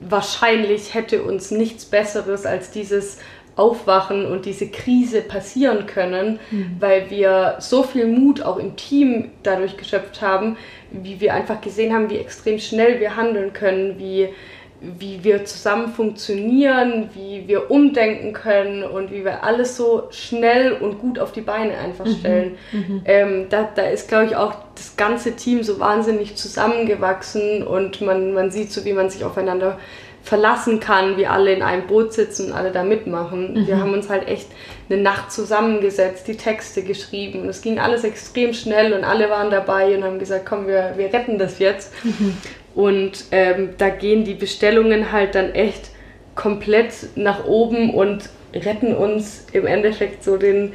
[0.00, 3.18] wahrscheinlich hätte uns nichts Besseres als dieses
[3.56, 6.76] Aufwachen und diese Krise passieren können, mhm.
[6.80, 10.56] weil wir so viel Mut auch im Team dadurch geschöpft haben,
[10.90, 14.30] wie wir einfach gesehen haben, wie extrem schnell wir handeln können, wie,
[14.80, 20.98] wie wir zusammen funktionieren, wie wir umdenken können und wie wir alles so schnell und
[20.98, 22.16] gut auf die Beine einfach mhm.
[22.18, 22.56] stellen.
[22.72, 23.02] Mhm.
[23.04, 28.32] Ähm, da, da ist, glaube ich, auch das ganze Team so wahnsinnig zusammengewachsen und man,
[28.32, 29.78] man sieht so, wie man sich aufeinander
[30.22, 33.54] verlassen kann, wie alle in einem Boot sitzen und alle da mitmachen.
[33.54, 33.66] Mhm.
[33.66, 34.48] Wir haben uns halt echt
[34.88, 37.48] eine Nacht zusammengesetzt, die Texte geschrieben.
[37.48, 41.12] Es ging alles extrem schnell und alle waren dabei und haben gesagt, komm, wir, wir
[41.12, 41.92] retten das jetzt.
[42.04, 42.36] Mhm.
[42.74, 45.90] Und ähm, da gehen die Bestellungen halt dann echt
[46.34, 50.72] komplett nach oben und retten uns im Endeffekt so den,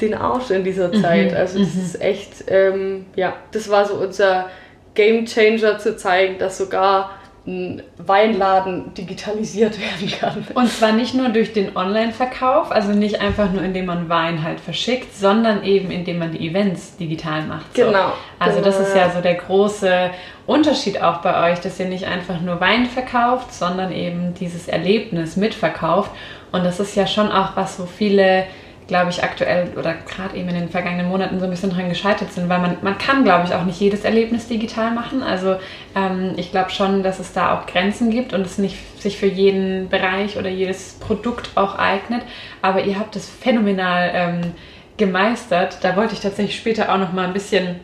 [0.00, 1.02] den Arsch in dieser mhm.
[1.02, 1.34] Zeit.
[1.34, 1.80] Also das mhm.
[1.82, 4.48] ist echt, ähm, ja, das war so unser
[4.94, 7.10] Game Changer zu zeigen, dass sogar
[7.46, 10.46] ein Weinladen digitalisiert werden kann.
[10.54, 14.60] Und zwar nicht nur durch den Online-Verkauf, also nicht einfach nur indem man Wein halt
[14.60, 17.76] verschickt, sondern eben indem man die Events digital macht.
[17.76, 17.86] So.
[17.86, 18.12] Genau.
[18.38, 20.10] Also genau, das ist ja so der große
[20.46, 25.36] Unterschied auch bei euch, dass ihr nicht einfach nur Wein verkauft, sondern eben dieses Erlebnis
[25.36, 26.10] mitverkauft.
[26.52, 28.44] Und das ist ja schon auch was, wo viele
[28.86, 32.32] glaube ich, aktuell oder gerade eben in den vergangenen Monaten so ein bisschen dran gescheitert
[32.32, 35.22] sind, weil man, man kann, glaube ich, auch nicht jedes Erlebnis digital machen.
[35.22, 35.56] Also
[35.96, 39.26] ähm, ich glaube schon, dass es da auch Grenzen gibt und es nicht sich für
[39.26, 42.22] jeden Bereich oder jedes Produkt auch eignet.
[42.62, 44.40] Aber ihr habt es phänomenal ähm,
[44.96, 45.78] gemeistert.
[45.82, 47.80] Da wollte ich tatsächlich später auch noch mal ein bisschen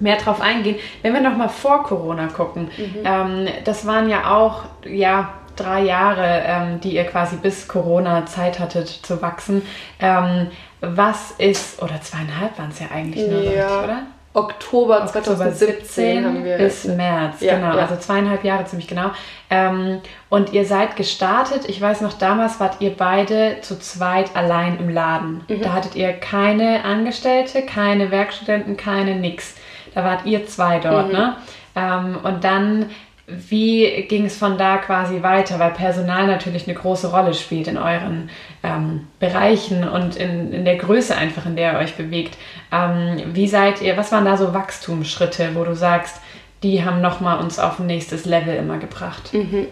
[0.00, 0.76] mehr drauf eingehen.
[1.02, 2.98] Wenn wir noch mal vor Corona gucken, mhm.
[3.04, 8.58] ähm, das waren ja auch, ja, drei Jahre, ähm, die ihr quasi bis Corona Zeit
[8.58, 9.62] hattet zu wachsen.
[10.00, 13.84] Ähm, was ist, oder zweieinhalb waren es ja eigentlich nur, ja.
[13.84, 14.02] oder?
[14.34, 17.82] Oktober 2017 haben wir bis März, ja, genau, ja.
[17.82, 19.10] also zweieinhalb Jahre ziemlich genau.
[19.50, 24.78] Ähm, und ihr seid gestartet, ich weiß noch, damals wart ihr beide zu zweit allein
[24.78, 25.44] im Laden.
[25.48, 25.60] Mhm.
[25.60, 29.54] Da hattet ihr keine Angestellte, keine Werkstudenten, keine nix.
[29.94, 31.12] Da wart ihr zwei dort, mhm.
[31.12, 31.36] ne?
[31.74, 32.86] Ähm, und dann
[33.26, 35.58] wie ging es von da quasi weiter?
[35.58, 38.30] Weil Personal natürlich eine große Rolle spielt in euren
[38.62, 42.36] ähm, Bereichen und in, in der Größe einfach, in der ihr euch bewegt.
[42.72, 46.20] Ähm, wie seid ihr, was waren da so Wachstumsschritte, wo du sagst,
[46.62, 49.32] die haben nochmal uns auf ein nächstes Level immer gebracht?
[49.32, 49.68] Mhm.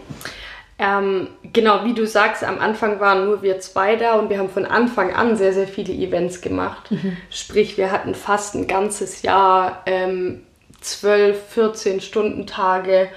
[0.79, 4.49] Ähm, genau, wie du sagst, am Anfang waren nur wir zwei da und wir haben
[4.49, 6.89] von Anfang an sehr, sehr viele Events gemacht.
[6.89, 7.17] Mhm.
[7.29, 10.41] Sprich, wir hatten fast ein ganzes Jahr ähm,
[10.79, 13.09] 12, 14 Stunden Tage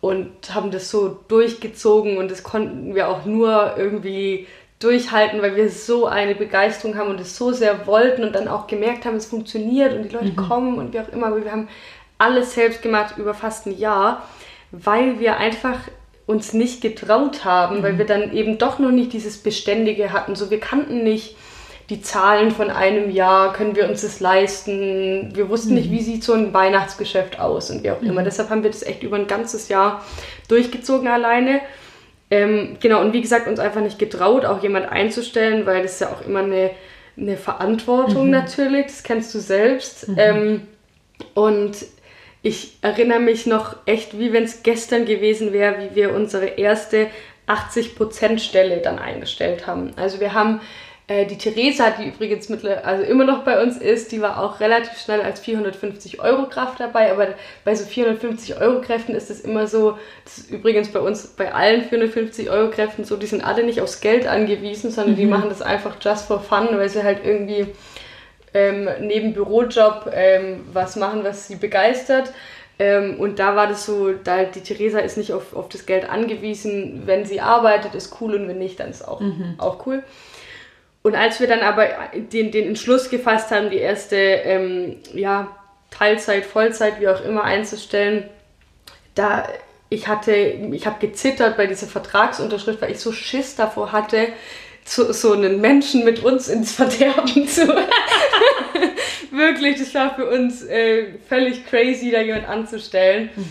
[0.00, 4.46] und haben das so durchgezogen und das konnten wir auch nur irgendwie
[4.78, 8.66] durchhalten, weil wir so eine Begeisterung haben und es so sehr wollten und dann auch
[8.66, 10.36] gemerkt haben, es funktioniert und die Leute mhm.
[10.36, 11.36] kommen und wie auch immer.
[11.36, 11.68] Wir haben
[12.16, 14.26] alles selbst gemacht über fast ein Jahr,
[14.72, 15.78] weil wir einfach
[16.26, 17.82] uns nicht getraut haben, mhm.
[17.82, 20.34] weil wir dann eben doch noch nicht dieses Beständige hatten.
[20.34, 21.36] So, wir kannten nicht
[21.90, 25.34] die Zahlen von einem Jahr, können wir uns das leisten?
[25.34, 25.74] Wir wussten mhm.
[25.74, 28.20] nicht, wie sieht so ein Weihnachtsgeschäft aus und wie auch immer.
[28.20, 28.26] Mhm.
[28.26, 30.04] Deshalb haben wir das echt über ein ganzes Jahr
[30.48, 31.60] durchgezogen alleine.
[32.30, 36.00] Ähm, genau, und wie gesagt, uns einfach nicht getraut, auch jemand einzustellen, weil das ist
[36.00, 36.70] ja auch immer eine,
[37.16, 38.30] eine Verantwortung mhm.
[38.30, 40.08] natürlich, das kennst du selbst.
[40.08, 40.14] Mhm.
[40.16, 40.62] Ähm,
[41.34, 41.76] und
[42.42, 47.08] ich erinnere mich noch echt, wie wenn es gestern gewesen wäre, wie wir unsere erste
[47.48, 49.92] 80%-Stelle dann eingestellt haben.
[49.96, 50.60] Also wir haben
[51.10, 54.96] die Theresa, die übrigens mittlerweile also immer noch bei uns ist, die war auch relativ
[54.96, 57.28] schnell als 450 Euro Kraft dabei, aber
[57.64, 61.52] bei so 450 Euro Kräften ist es immer so, das ist übrigens bei uns bei
[61.52, 65.18] allen 450 Euro Kräften so, die sind alle nicht aufs Geld angewiesen, sondern mhm.
[65.18, 67.66] die machen das einfach just for fun, weil sie halt irgendwie
[68.54, 72.32] ähm, neben Bürojob ähm, was machen, was sie begeistert.
[72.78, 76.08] Ähm, und da war das so, da die Theresa ist nicht auf, auf das Geld
[76.08, 77.02] angewiesen.
[77.04, 79.54] Wenn sie arbeitet, ist cool und wenn nicht, dann ist auch, mhm.
[79.58, 80.02] auch cool.
[81.02, 85.48] Und als wir dann aber den, den Entschluss gefasst haben, die erste ähm, ja,
[85.90, 88.28] Teilzeit, Vollzeit, wie auch immer einzustellen,
[89.14, 89.48] da
[89.88, 94.28] ich hatte, ich habe gezittert bei dieser Vertragsunterschrift, weil ich so Schiss davor hatte,
[94.84, 97.66] so, so einen Menschen mit uns ins Verderben zu.
[99.30, 103.30] Wirklich, das war für uns äh, völlig crazy, da jemand anzustellen.
[103.36, 103.44] Mhm.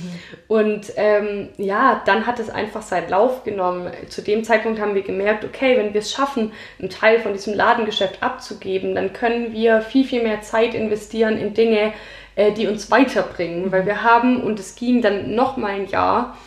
[0.47, 3.91] Und ähm, ja, dann hat es einfach seinen Lauf genommen.
[4.09, 7.53] Zu dem Zeitpunkt haben wir gemerkt, okay, wenn wir es schaffen, einen Teil von diesem
[7.53, 11.93] Ladengeschäft abzugeben, dann können wir viel, viel mehr Zeit investieren in Dinge,
[12.35, 13.67] äh, die uns weiterbringen.
[13.67, 13.71] Mhm.
[13.71, 16.37] Weil wir haben, und es ging dann noch mal ein Jahr,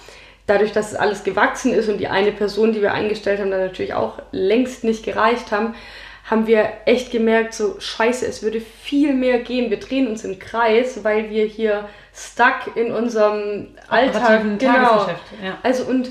[0.47, 3.61] dadurch, dass es alles gewachsen ist und die eine Person, die wir eingestellt haben, dann
[3.61, 5.75] natürlich auch längst nicht gereicht haben,
[6.33, 9.69] haben wir echt gemerkt, so scheiße, es würde viel mehr gehen.
[9.69, 14.41] Wir drehen uns im Kreis, weil wir hier stuck in unserem Alltag.
[14.59, 15.07] Genau.
[15.45, 15.59] Ja.
[15.63, 16.09] Also und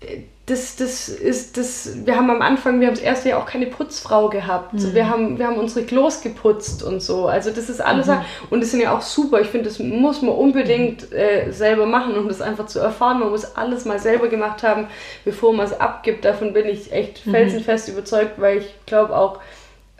[0.00, 3.46] äh, das, das ist das, wir haben am Anfang, wir haben das erste Jahr auch
[3.46, 4.72] keine Putzfrau gehabt.
[4.72, 4.94] Mhm.
[4.94, 7.28] Wir, haben, wir haben unsere Klos geputzt und so.
[7.28, 8.18] Also das ist alles, mhm.
[8.50, 9.40] und das sind ja auch super.
[9.40, 13.20] Ich finde, das muss man unbedingt äh, selber machen, um das einfach zu erfahren.
[13.20, 14.88] Man muss alles mal selber gemacht haben,
[15.24, 16.24] bevor man es abgibt.
[16.24, 17.30] Davon bin ich echt mhm.
[17.30, 19.38] felsenfest überzeugt, weil ich glaube auch,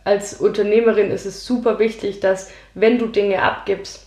[0.05, 4.07] als Unternehmerin ist es super wichtig, dass wenn du Dinge abgibst,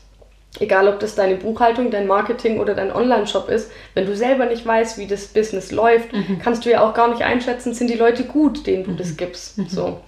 [0.59, 4.65] egal ob das deine Buchhaltung, dein Marketing oder dein Online-Shop ist, wenn du selber nicht
[4.65, 6.39] weißt, wie das Business läuft, mhm.
[6.43, 8.97] kannst du ja auch gar nicht einschätzen, sind die Leute gut, denen du mhm.
[8.97, 9.57] das gibst.
[9.57, 9.67] Mhm.
[9.67, 10.01] So.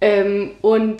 [0.00, 0.98] Ähm, und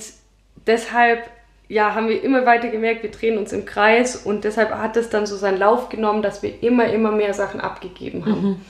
[0.66, 1.29] deshalb
[1.68, 5.11] ja, haben wir immer weiter gemerkt, wir drehen uns im Kreis und deshalb hat es
[5.11, 8.42] dann so seinen Lauf genommen, dass wir immer, immer mehr Sachen abgegeben haben.
[8.42, 8.61] Mhm.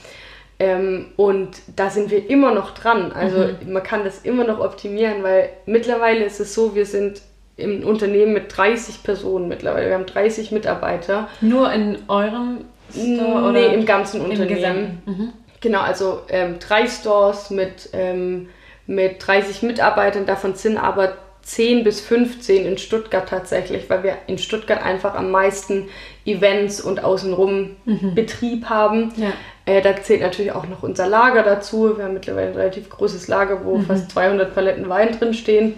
[0.60, 3.12] Ähm, und da sind wir immer noch dran.
[3.12, 3.72] Also mhm.
[3.72, 7.22] man kann das immer noch optimieren, weil mittlerweile ist es so, wir sind
[7.58, 9.88] im Unternehmen mit 30 Personen mittlerweile.
[9.88, 11.28] Wir haben 30 Mitarbeiter.
[11.40, 13.52] Nur in eurem Store?
[13.52, 15.02] Nee, im ganzen Unternehmen.
[15.06, 15.32] Im mhm.
[15.60, 18.48] Genau, also ähm, drei Stores mit, ähm,
[18.86, 24.38] mit 30 Mitarbeitern, davon sind aber 10 bis 15 in Stuttgart tatsächlich, weil wir in
[24.38, 25.88] Stuttgart einfach am meisten
[26.26, 28.14] Events und außenrum mhm.
[28.14, 29.12] Betrieb haben.
[29.16, 29.32] Ja.
[29.64, 31.96] Äh, da zählt natürlich auch noch unser Lager dazu.
[31.96, 33.86] Wir haben mittlerweile ein relativ großes Lager, wo mhm.
[33.86, 35.74] fast 200 Paletten Wein drin stehen.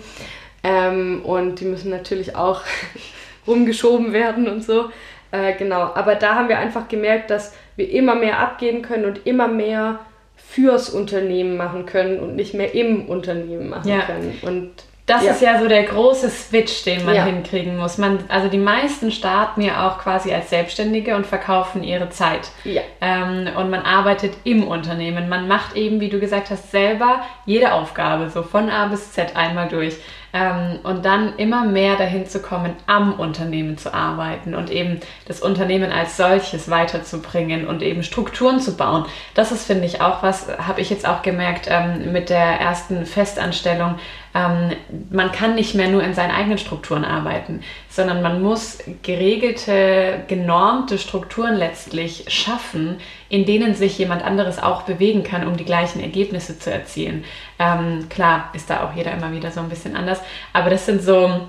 [0.63, 2.63] Ähm, und die müssen natürlich auch
[3.47, 4.91] rumgeschoben werden und so.
[5.33, 9.27] Äh, genau, aber da haben wir einfach gemerkt, dass wir immer mehr abgeben können und
[9.27, 10.01] immer mehr
[10.37, 14.01] fürs Unternehmen machen können und nicht mehr im Unternehmen machen ja.
[14.03, 14.39] können.
[14.43, 14.71] Und
[15.11, 15.33] das ja.
[15.33, 17.25] ist ja so der große Switch, den man ja.
[17.25, 17.99] hinkriegen muss.
[17.99, 22.49] Man, also die meisten starten ja auch quasi als Selbstständige und verkaufen ihre Zeit.
[22.65, 22.83] Ja.
[23.01, 25.29] Ähm, und man arbeitet im Unternehmen.
[25.29, 29.35] Man macht eben, wie du gesagt hast, selber jede Aufgabe, so von A bis Z
[29.37, 29.97] einmal durch.
[30.33, 35.41] Ähm, und dann immer mehr dahin zu kommen, am Unternehmen zu arbeiten und eben das
[35.41, 39.07] Unternehmen als solches weiterzubringen und eben Strukturen zu bauen.
[39.35, 43.07] Das ist, finde ich, auch was, habe ich jetzt auch gemerkt ähm, mit der ersten
[43.07, 43.97] Festanstellung,
[44.35, 44.73] ähm,
[45.11, 50.99] man kann nicht mehr nur in seinen eigenen Strukturen arbeiten, sondern man muss geregelte, genormte
[50.99, 56.59] Strukturen letztlich schaffen, in denen sich jemand anderes auch bewegen kann, um die gleichen Ergebnisse
[56.59, 57.25] zu erzielen.
[57.59, 60.21] Ähm, klar ist da auch jeder immer wieder so ein bisschen anders,
[60.53, 61.41] aber das sind so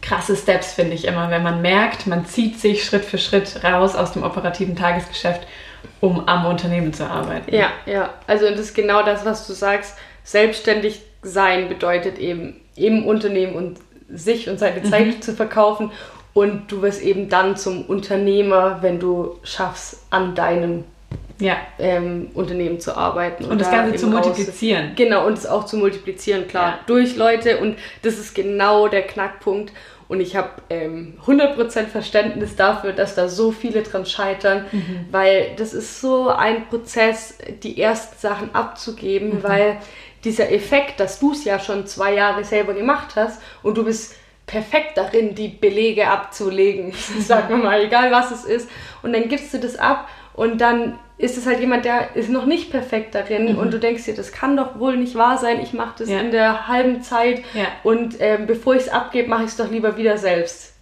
[0.00, 3.94] krasse Steps, finde ich immer, wenn man merkt, man zieht sich Schritt für Schritt raus
[3.94, 5.46] aus dem operativen Tagesgeschäft,
[6.00, 7.54] um am Unternehmen zu arbeiten.
[7.54, 9.96] Ja, ja, also das ist genau das, was du sagst.
[10.24, 13.78] Selbstständig sein bedeutet eben im Unternehmen und
[14.08, 15.22] sich und seine Zeit mhm.
[15.22, 15.90] zu verkaufen
[16.38, 20.84] und du wirst eben dann zum Unternehmer, wenn du schaffst, an deinem
[21.40, 21.56] ja.
[21.78, 23.44] ähm, Unternehmen zu arbeiten.
[23.44, 24.92] Und, das Ganze zu multiplizieren.
[24.94, 26.80] Genau, und es auch zu multiplizieren, klar, ja.
[26.86, 27.58] durch Leute.
[27.58, 29.72] Und das ist genau der Knackpunkt.
[30.08, 35.06] Und ich habe ähm, 100% Verständnis dafür, dass da so viele dran scheitern, mhm.
[35.10, 39.42] weil das ist so ein Prozess, die ersten Sachen abzugeben, mhm.
[39.42, 39.76] weil
[40.24, 44.14] dieser Effekt, dass du es ja schon zwei Jahre selber gemacht hast und du bist
[44.46, 48.68] perfekt darin, die Belege abzulegen, sagen wir mal, egal was es ist.
[49.02, 52.46] Und dann gibst du das ab und dann ist es halt jemand, der ist noch
[52.46, 53.58] nicht perfekt darin mhm.
[53.58, 56.20] und du denkst dir, das kann doch wohl nicht wahr sein, ich mache das ja.
[56.20, 57.66] in der halben Zeit ja.
[57.82, 60.74] und ähm, bevor ich es abgebe, mache ich es doch lieber wieder selbst.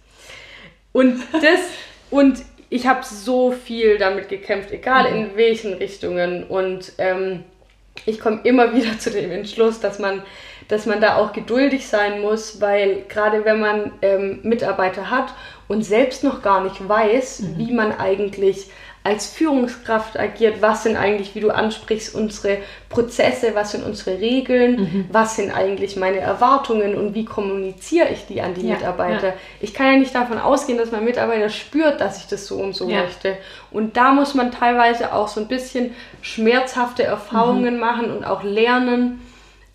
[0.93, 1.59] Und das,
[2.11, 5.17] und ich habe so viel damit gekämpft, egal mhm.
[5.17, 7.43] in welchen Richtungen und ähm,
[8.05, 10.21] ich komme immer wieder zu dem Entschluss, dass man,
[10.67, 15.33] dass man da auch geduldig sein muss, weil gerade wenn man ähm, Mitarbeiter hat
[15.67, 17.57] und selbst noch gar nicht weiß, mhm.
[17.57, 18.69] wie man eigentlich
[19.07, 22.57] als Führungskraft agiert, was sind eigentlich, wie du ansprichst, unsere
[22.89, 25.05] Prozesse, was sind unsere Regeln, mhm.
[25.13, 29.27] was sind eigentlich meine Erwartungen und wie kommuniziere ich die an die ja, Mitarbeiter.
[29.27, 29.33] Ja.
[29.61, 32.75] Ich kann ja nicht davon ausgehen, dass mein Mitarbeiter spürt, dass ich das so und
[32.75, 33.03] so ja.
[33.03, 33.37] möchte.
[33.71, 37.79] Und da muss man teilweise auch so ein bisschen schmerzhafte Erfahrungen mhm.
[37.79, 39.21] machen und auch lernen,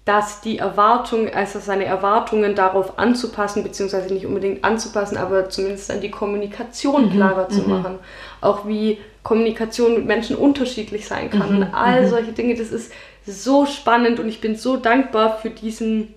[0.05, 6.03] dass die Erwartung, also seine Erwartungen darauf anzupassen, beziehungsweise nicht unbedingt anzupassen, aber zumindest dann
[6.03, 7.13] die Kommunikation mhm.
[7.13, 7.71] klarer zu mhm.
[7.71, 7.99] machen.
[8.43, 11.57] Auch wie Kommunikation mit Menschen unterschiedlich sein kann mhm.
[11.57, 12.09] und all mhm.
[12.09, 12.55] solche Dinge.
[12.55, 12.93] Das ist
[13.27, 16.15] so spannend und ich bin so dankbar für diesen,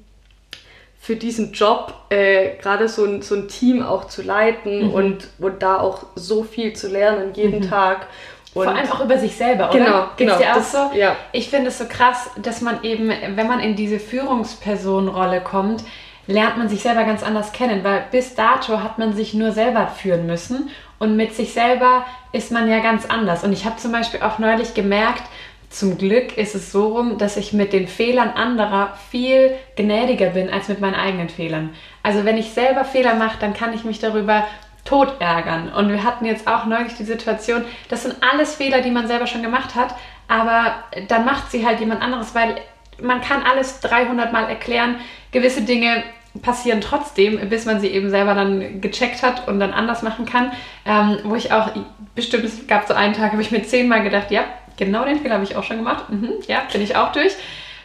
[0.99, 4.93] für diesen Job, äh, gerade so ein, so ein Team auch zu leiten mhm.
[4.93, 7.69] und, und da auch so viel zu lernen jeden mhm.
[7.69, 8.07] Tag.
[8.55, 9.77] Und Vor allem auch über sich selber, oder?
[9.77, 10.37] Genau, genau.
[10.37, 10.91] Dir auch das, so?
[10.95, 11.17] Ja.
[11.33, 15.83] Ich finde es so krass, dass man eben, wenn man in diese Führungspersonenrolle kommt,
[16.27, 19.87] lernt man sich selber ganz anders kennen, weil bis dato hat man sich nur selber
[19.87, 23.43] führen müssen und mit sich selber ist man ja ganz anders.
[23.43, 25.23] Und ich habe zum Beispiel auch neulich gemerkt,
[25.69, 30.49] zum Glück ist es so rum, dass ich mit den Fehlern anderer viel gnädiger bin
[30.49, 31.75] als mit meinen eigenen Fehlern.
[32.01, 34.45] Also wenn ich selber Fehler mache, dann kann ich mich darüber
[34.85, 35.69] tot ärgern.
[35.73, 39.27] Und wir hatten jetzt auch neulich die Situation, das sind alles Fehler, die man selber
[39.27, 39.95] schon gemacht hat,
[40.27, 40.75] aber
[41.07, 42.55] dann macht sie halt jemand anderes, weil
[43.01, 44.97] man kann alles 300 Mal erklären.
[45.31, 46.03] Gewisse Dinge
[46.41, 50.51] passieren trotzdem, bis man sie eben selber dann gecheckt hat und dann anders machen kann.
[50.85, 51.71] Ähm, wo ich auch,
[52.13, 54.45] bestimmt, es gab so einen Tag, habe ich mir zehnmal gedacht, ja,
[54.77, 56.09] genau den Fehler habe ich auch schon gemacht.
[56.09, 57.33] Mhm, ja, bin ich auch durch.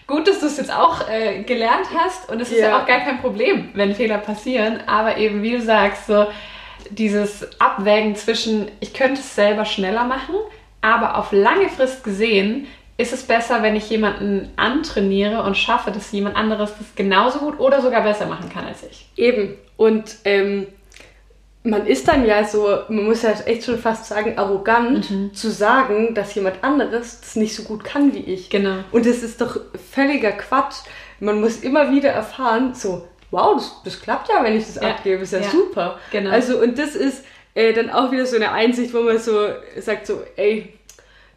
[0.07, 2.71] Gut, dass du es jetzt auch äh, gelernt hast und es ist ja.
[2.71, 6.27] ja auch gar kein Problem, wenn Fehler passieren, aber eben, wie du sagst, so
[6.91, 10.35] dieses Abwägen zwischen, ich könnte es selber schneller machen,
[10.81, 12.67] aber auf lange Frist gesehen
[13.01, 17.59] ist es besser, wenn ich jemanden antrainiere und schaffe, dass jemand anderes das genauso gut
[17.59, 19.09] oder sogar besser machen kann als ich.
[19.17, 19.55] Eben.
[19.77, 20.67] Und ähm,
[21.63, 25.35] man ist dann ja so, man muss ja echt schon fast sagen, arrogant mhm.
[25.35, 28.51] zu sagen, dass jemand anderes das nicht so gut kann wie ich.
[28.51, 28.77] Genau.
[28.93, 29.59] Und das ist doch
[29.93, 30.77] völliger Quatsch.
[31.21, 34.91] Man muss immer wieder erfahren, so, wow, das, das klappt ja, wenn ich das ja.
[34.91, 35.99] abgebe, ist ja, ja, super.
[36.13, 36.31] Genau.
[36.31, 40.07] Also, und das ist äh, dann auch wieder so eine Einsicht, wo man so sagt,
[40.07, 40.73] so, ey,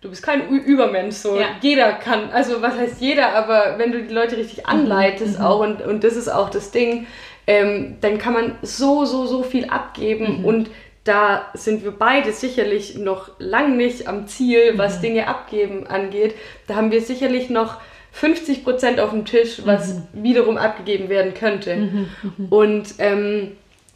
[0.03, 1.47] du bist kein Übermensch, so ja.
[1.61, 4.69] jeder kann, also was heißt jeder, aber wenn du die Leute richtig mhm.
[4.69, 5.45] anleitest mhm.
[5.45, 7.07] auch und, und das ist auch das Ding,
[7.47, 10.45] ähm, dann kann man so, so, so viel abgeben mhm.
[10.45, 10.69] und
[11.05, 15.01] da sind wir beide sicherlich noch lang nicht am Ziel, was mhm.
[15.01, 16.35] Dinge abgeben angeht.
[16.67, 17.77] Da haben wir sicherlich noch
[18.13, 20.23] 50 Prozent auf dem Tisch, was mhm.
[20.23, 21.75] wiederum abgegeben werden könnte.
[21.75, 22.07] Mhm.
[22.49, 23.53] Und ähm,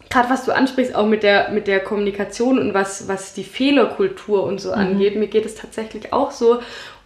[0.10, 4.44] gerade was du ansprichst, auch mit der, mit der Kommunikation und was, was die Fehlerkultur
[4.44, 4.76] und so mhm.
[4.76, 6.60] angeht, mir geht es tatsächlich auch so.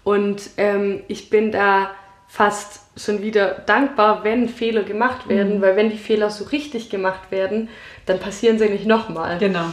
[0.03, 1.91] Und ähm, ich bin da
[2.27, 5.61] fast schon wieder dankbar, wenn Fehler gemacht werden, mhm.
[5.61, 7.69] weil wenn die Fehler so richtig gemacht werden,
[8.05, 9.37] dann passieren sie nicht nochmal.
[9.37, 9.65] Genau.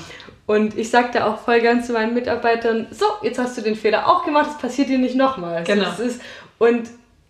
[0.46, 4.08] Und ich sagte auch voll ganz zu meinen Mitarbeitern, so, jetzt hast du den Fehler
[4.08, 5.62] auch gemacht, es passiert dir nicht nochmal.
[5.64, 5.84] Genau.
[5.84, 6.20] Also ist,
[6.58, 6.88] und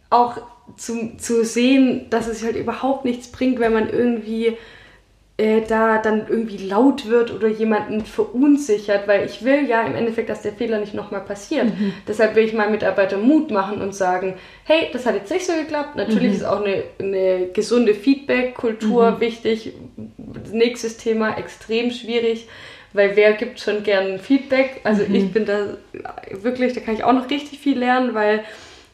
[0.08, 0.36] auch
[0.76, 4.56] zu, zu sehen, dass es halt überhaupt nichts bringt, wenn man irgendwie
[5.40, 10.28] äh, da dann irgendwie laut wird oder jemanden verunsichert, weil ich will ja im Endeffekt,
[10.28, 11.66] dass der Fehler nicht nochmal passiert.
[11.66, 11.92] Mhm.
[12.08, 15.52] Deshalb will ich meinen Mitarbeitern Mut machen und sagen, hey, das hat jetzt nicht so
[15.52, 15.94] geklappt.
[15.94, 16.34] Natürlich mhm.
[16.34, 19.20] ist auch eine, eine gesunde Feedback-Kultur mhm.
[19.20, 19.74] wichtig.
[20.50, 22.48] Nächstes Thema extrem schwierig,
[22.92, 24.80] weil wer gibt schon gern Feedback?
[24.82, 25.14] Also mhm.
[25.14, 25.76] ich bin da
[26.32, 28.42] wirklich, da kann ich auch noch richtig viel lernen, weil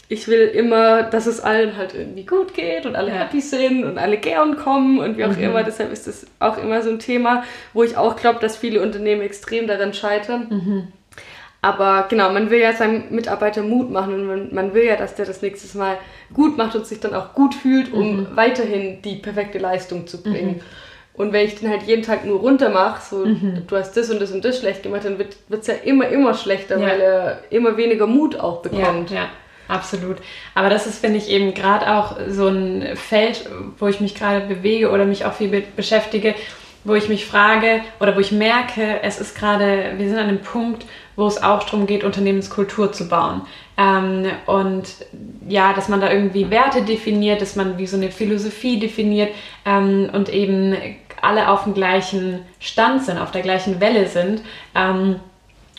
[0.08, 3.16] ich will immer, dass es allen halt irgendwie gut geht und alle ja.
[3.16, 5.42] happy sind und alle gern kommen und wie auch mhm.
[5.42, 5.62] immer.
[5.62, 9.22] Deshalb ist das auch immer so ein Thema, wo ich auch glaube, dass viele Unternehmen
[9.22, 10.46] extrem daran scheitern.
[10.50, 10.88] Mhm.
[11.62, 15.14] Aber genau, man will ja seinem Mitarbeiter Mut machen und man, man, will ja, dass
[15.14, 15.96] der das nächstes Mal
[16.34, 18.26] gut macht und sich dann auch gut fühlt, um mhm.
[18.34, 20.56] weiterhin die perfekte Leistung zu bringen.
[20.56, 20.60] Mhm.
[21.14, 23.62] Und wenn ich den halt jeden Tag nur runter mache, so mhm.
[23.66, 26.34] du hast das und das und das schlecht gemacht, dann wird es ja immer, immer
[26.34, 26.86] schlechter, ja.
[26.86, 29.10] weil er immer weniger Mut auch bekommt.
[29.10, 29.28] Ja, ja.
[29.68, 30.18] Absolut.
[30.55, 33.48] Aber das ist, finde ich, eben gerade auch so ein Feld,
[33.79, 36.35] wo ich mich gerade bewege oder mich auch viel mit beschäftige,
[36.85, 40.42] wo ich mich frage oder wo ich merke, es ist gerade, wir sind an einem
[40.42, 40.85] Punkt,
[41.16, 43.42] wo es auch darum geht, Unternehmenskultur zu bauen.
[43.79, 44.85] Ähm, und
[45.48, 49.31] ja, dass man da irgendwie Werte definiert, dass man wie so eine Philosophie definiert
[49.64, 50.77] ähm, und eben
[51.22, 54.42] alle auf dem gleichen Stand sind, auf der gleichen Welle sind.
[54.74, 55.16] Ähm,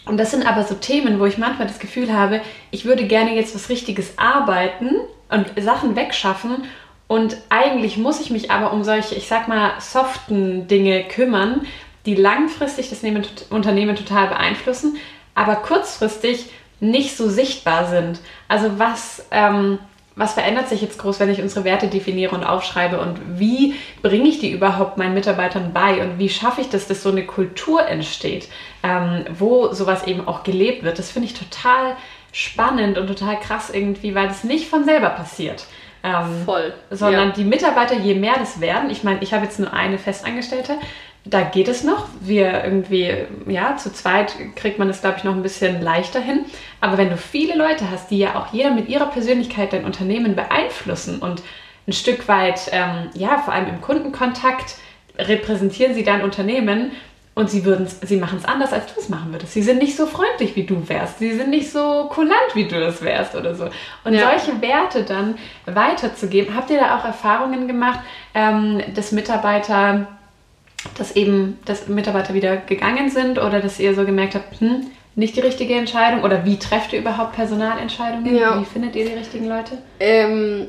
[0.06, 2.42] und das sind aber so Themen, wo ich manchmal das Gefühl habe,
[2.72, 4.92] ich würde gerne jetzt was Richtiges arbeiten
[5.30, 6.64] und Sachen wegschaffen.
[7.08, 11.66] Und eigentlich muss ich mich aber um solche, ich sag mal, soften Dinge kümmern,
[12.06, 13.02] die langfristig das
[13.50, 14.98] Unternehmen total beeinflussen,
[15.34, 18.20] aber kurzfristig nicht so sichtbar sind.
[18.48, 19.80] Also was ähm,
[20.16, 24.30] was verändert sich jetzt groß, wenn ich unsere Werte definiere und aufschreibe und wie bringe
[24.30, 27.86] ich die überhaupt meinen Mitarbeitern bei und wie schaffe ich das, dass so eine Kultur
[27.86, 28.48] entsteht,
[28.84, 31.00] ähm, wo sowas eben auch gelebt wird.
[31.00, 31.96] Das finde ich total
[32.32, 35.66] spannend und total krass irgendwie, weil das nicht von selber passiert.
[36.04, 36.74] Ähm, Voll.
[36.92, 37.34] Sondern ja.
[37.34, 40.78] die Mitarbeiter, je mehr das werden, ich meine, ich habe jetzt nur eine Festangestellte,
[41.26, 42.08] da geht es noch.
[42.22, 43.12] Wir irgendwie,
[43.48, 46.46] ja, zu zweit kriegt man es, glaube ich, noch ein bisschen leichter hin.
[46.82, 50.36] Aber wenn du viele Leute hast, die ja auch jeder mit ihrer Persönlichkeit dein Unternehmen
[50.36, 51.42] beeinflussen und
[51.88, 54.76] ein Stück weit, ähm, ja, vor allem im Kundenkontakt
[55.18, 56.92] repräsentieren sie dein Unternehmen
[57.34, 57.64] und sie,
[58.02, 59.54] sie machen es anders, als du es machen würdest.
[59.54, 61.20] Sie sind nicht so freundlich, wie du wärst.
[61.20, 63.66] Sie sind nicht so kulant, wie du das wärst oder so.
[64.04, 64.30] Und ja.
[64.30, 65.36] solche Werte dann
[65.66, 66.56] weiterzugeben.
[66.56, 68.00] Habt ihr da auch Erfahrungen gemacht,
[68.34, 70.08] ähm, dass Mitarbeiter
[70.98, 75.36] dass eben dass Mitarbeiter wieder gegangen sind oder dass ihr so gemerkt habt, hm, nicht
[75.36, 76.24] die richtige Entscheidung?
[76.24, 78.36] Oder wie trefft ihr überhaupt Personalentscheidungen?
[78.36, 78.60] Ja.
[78.60, 79.78] Wie findet ihr die richtigen Leute?
[80.00, 80.68] Ähm,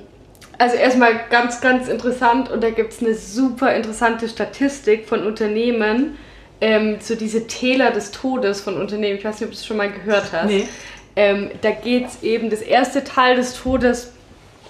[0.59, 6.17] also erstmal ganz, ganz interessant und da gibt es eine super interessante Statistik von Unternehmen,
[6.61, 9.19] ähm, so diese Täler des Todes von Unternehmen.
[9.19, 10.47] Ich weiß nicht, ob du es schon mal gehört hast.
[10.47, 10.67] Nee.
[11.15, 14.13] Ähm, da geht es eben, das erste Teil des Todes,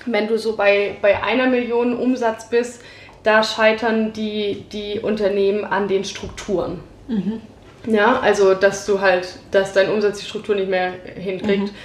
[0.07, 2.81] wenn du so bei, bei einer Million Umsatz bist,
[3.27, 6.81] da scheitern die, die Unternehmen an den Strukturen.
[7.09, 7.41] Mhm.
[7.87, 11.65] Ja, also dass du halt, dass dein Umsatz die Struktur nicht mehr hinkriegt.
[11.65, 11.77] Mhm.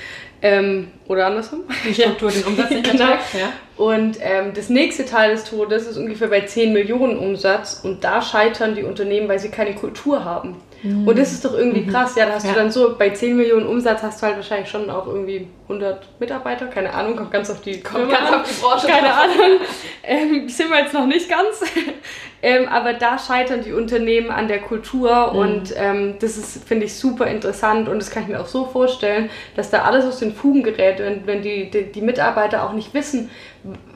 [0.44, 1.62] Ähm, oder andersrum.
[1.88, 3.12] Die Struktur den Umsatz nicht genau.
[3.12, 3.54] erträgt, ja.
[3.78, 8.22] Und ähm, das nächste Teil des Todes ist ungefähr bei 10 Millionen Umsatz und da
[8.22, 10.56] scheitern die Unternehmen, weil sie keine Kultur haben.
[10.84, 12.16] Und das ist doch irgendwie krass.
[12.16, 12.50] Ja, da hast Mhm.
[12.50, 12.54] Ja.
[12.56, 16.08] du dann so, bei 10 Millionen Umsatz hast du halt wahrscheinlich schon auch irgendwie 100
[16.20, 16.66] Mitarbeiter.
[16.68, 18.42] Keine Ahnung, kommt ganz auf die, Kommt ganz an.
[18.42, 19.60] auf die Branche Keine Ahnung.
[20.04, 21.62] Ähm, sind wir jetzt noch nicht ganz.
[22.42, 25.38] ähm, aber da scheitern die Unternehmen an der Kultur Mhm.
[25.40, 28.66] und ähm, das ist, finde ich, super interessant und das kann ich mir auch so
[28.66, 32.74] vorstellen, dass da alles aus den Fugen gerät, wenn, wenn die, die, die Mitarbeiter auch
[32.74, 33.30] nicht wissen,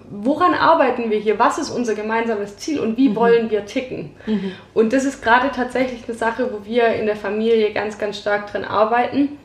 [0.09, 4.11] woran arbeiten wir hier, was ist unser gemeinsames Ziel und wie wollen wir ticken.
[4.73, 8.51] Und das ist gerade tatsächlich eine Sache, wo wir in der Familie ganz, ganz stark
[8.51, 9.37] dran arbeiten.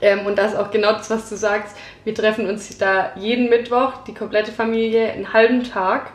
[0.00, 1.76] Ähm, und das ist auch genau das, was du sagst.
[2.04, 6.12] Wir treffen uns da jeden Mittwoch, die komplette Familie, einen halben Tag.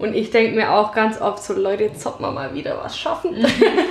[0.00, 2.98] Und ich denke mir auch ganz oft so, Leute, jetzt sollten wir mal wieder was
[2.98, 3.36] schaffen.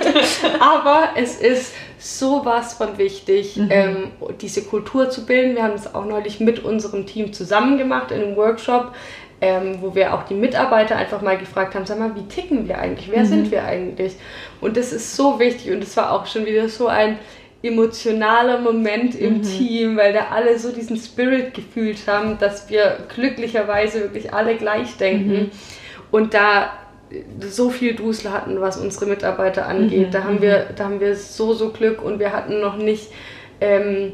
[0.60, 4.10] Aber es ist sowas von wichtig, ähm,
[4.40, 5.54] diese Kultur zu bilden.
[5.54, 8.92] Wir haben das auch neulich mit unserem Team zusammen gemacht in einem Workshop,
[9.40, 12.78] ähm, wo wir auch die Mitarbeiter einfach mal gefragt haben, sag mal, wie ticken wir
[12.78, 13.10] eigentlich?
[13.10, 14.16] Wer sind wir eigentlich?
[14.60, 17.18] Und das ist so wichtig und es war auch schon wieder so ein
[17.62, 24.00] emotionaler Moment im Team, weil da alle so diesen Spirit gefühlt haben, dass wir glücklicherweise
[24.00, 25.50] wirklich alle gleich denken
[26.10, 26.72] und da
[27.40, 30.14] so viel Dusel hatten, was unsere Mitarbeiter angeht.
[30.14, 33.08] Da haben wir, da haben wir so so Glück und wir hatten noch nicht
[33.60, 34.12] ähm,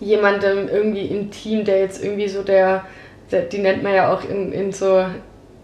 [0.00, 2.84] jemandem irgendwie im Team, der jetzt irgendwie so der
[3.32, 5.04] die nennt man ja auch in, in so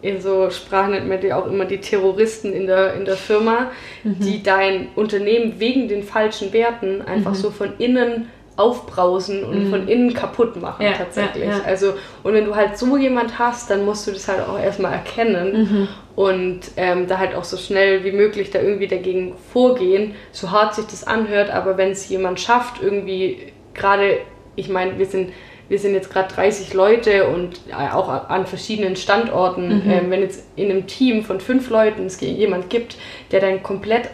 [0.03, 3.71] in so Sprachen nennt man die auch immer die Terroristen in der, in der Firma,
[4.05, 10.15] die dein Unternehmen wegen den falschen Werten einfach so von innen aufbrausen und von innen
[10.15, 11.45] kaputt machen Ja, tatsächlich.
[11.45, 11.65] ja, ja.
[11.65, 14.93] Also und wenn du halt so jemand hast, dann musst du das halt auch erstmal
[14.93, 20.51] erkennen und ähm, da halt auch so schnell wie möglich da irgendwie dagegen vorgehen, so
[20.51, 24.19] hart sich das anhört, aber wenn es jemand schafft, irgendwie gerade,
[24.55, 25.33] ich meine, wir sind
[25.69, 29.83] wir sind jetzt gerade 30 Leute und äh, auch an verschiedenen Standorten.
[29.89, 32.97] Ähm, wenn jetzt in einem Team von fünf Leuten es jemand gibt,
[33.33, 34.11] der dann komplett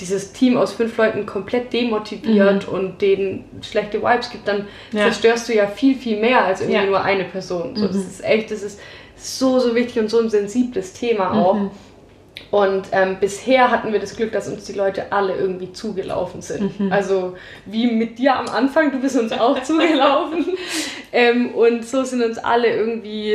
[0.00, 5.04] dieses Team aus fünf Leuten komplett demotiviert und denen schlechte Vibes gibt, dann Ja.
[5.04, 6.86] zerstörst du ja viel, viel mehr als irgendwie Ja.
[6.86, 7.74] nur eine Person.
[7.74, 8.78] So, Das ist echt, das ist
[9.16, 11.56] so, so wichtig und so ein sensibles Thema auch.
[12.50, 16.72] Und ähm, bisher hatten wir das Glück, dass uns die Leute alle irgendwie zugelaufen sind.
[16.90, 17.36] Also
[17.66, 20.46] wie mit dir am Anfang, du bist uns auch zugelaufen.
[21.12, 23.34] Ähm, und so sind uns alle irgendwie,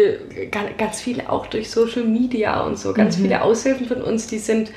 [0.51, 4.39] ga- ganz viele auch durch Social Media und so, ganz viele Aushilfen von uns, die
[4.39, 4.71] sind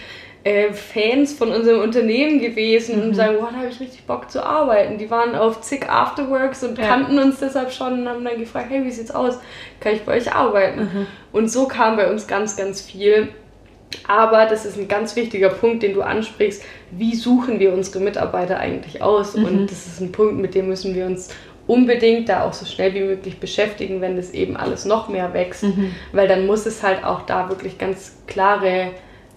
[0.44, 4.44] äh, Fans von unserem Unternehmen gewesen und sagen, wow, da habe ich richtig Bock zu
[4.44, 4.96] arbeiten.
[4.98, 6.86] Die waren auf zig Afterworks und Ja.
[6.86, 9.38] kannten uns deshalb schon und haben dann gefragt, hey, wie sieht's aus?
[9.80, 11.06] Kann ich bei euch arbeiten?
[11.32, 13.28] Und so kam bei uns ganz, ganz viel.
[14.08, 16.62] Aber das ist ein ganz wichtiger Punkt, den du ansprichst.
[16.90, 19.34] Wie suchen wir unsere Mitarbeiter eigentlich aus?
[19.34, 21.28] Und das ist ein Punkt, mit dem müssen wir uns
[21.66, 25.64] unbedingt da auch so schnell wie möglich beschäftigen, wenn das eben alles noch mehr wächst.
[26.12, 28.90] Weil dann muss es halt auch da wirklich ganz klare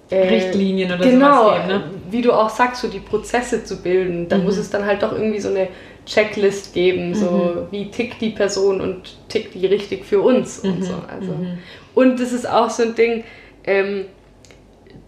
[0.10, 1.84] äh, Richtlinien oder genau, sowas geben, ne?
[2.10, 4.28] wie du auch sagst, so die Prozesse zu bilden.
[4.28, 5.68] Da muss es dann halt doch irgendwie so eine
[6.06, 10.96] Checklist geben, so wie tickt die Person und tickt die richtig für uns und so.
[11.08, 11.36] Also.
[11.94, 13.24] Und das ist auch so ein Ding,
[13.66, 14.06] ähm,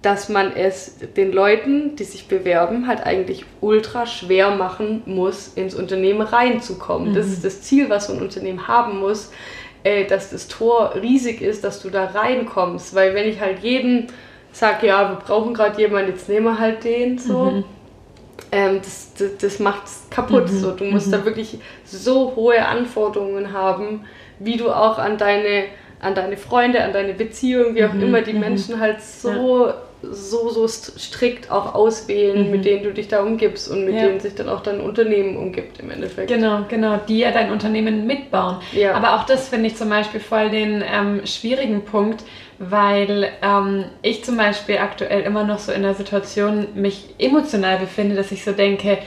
[0.02, 5.76] dass man es den Leuten, die sich bewerben, halt eigentlich ultra schwer machen muss, ins
[5.76, 7.14] Unternehmen reinzukommen.
[7.14, 9.32] Das ist das Ziel, was so ein Unternehmen haben muss,
[9.84, 12.96] äh, dass das Tor riesig ist, dass du da reinkommst.
[12.96, 14.08] Weil wenn ich halt jeden
[14.52, 17.64] sage, ja, wir brauchen gerade jemanden, jetzt nehmen wir halt den so.
[18.52, 20.50] Ähm, das, das, das macht es kaputt.
[20.50, 20.72] So.
[20.72, 24.06] Du musst da wirklich so hohe Anforderungen haben,
[24.40, 25.66] wie du auch an deine,
[26.00, 29.72] an deine Freunde, an deine Beziehungen, wie auch immer die Menschen halt so,
[30.04, 34.06] so, so st- strikt auch auswählen, mit denen du dich da umgibst und mit Ja.
[34.08, 36.28] denen sich dann auch dein Unternehmen umgibt im Endeffekt.
[36.28, 38.58] Genau, genau, die ja dein Unternehmen mitbauen.
[38.74, 38.94] Ja.
[38.94, 42.24] Aber auch das finde ich zum Beispiel voll den ähm, schwierigen Punkt,
[42.60, 48.16] weil ähm, ich zum Beispiel aktuell immer noch so in der Situation mich emotional befinde,
[48.16, 48.98] dass ich so denke,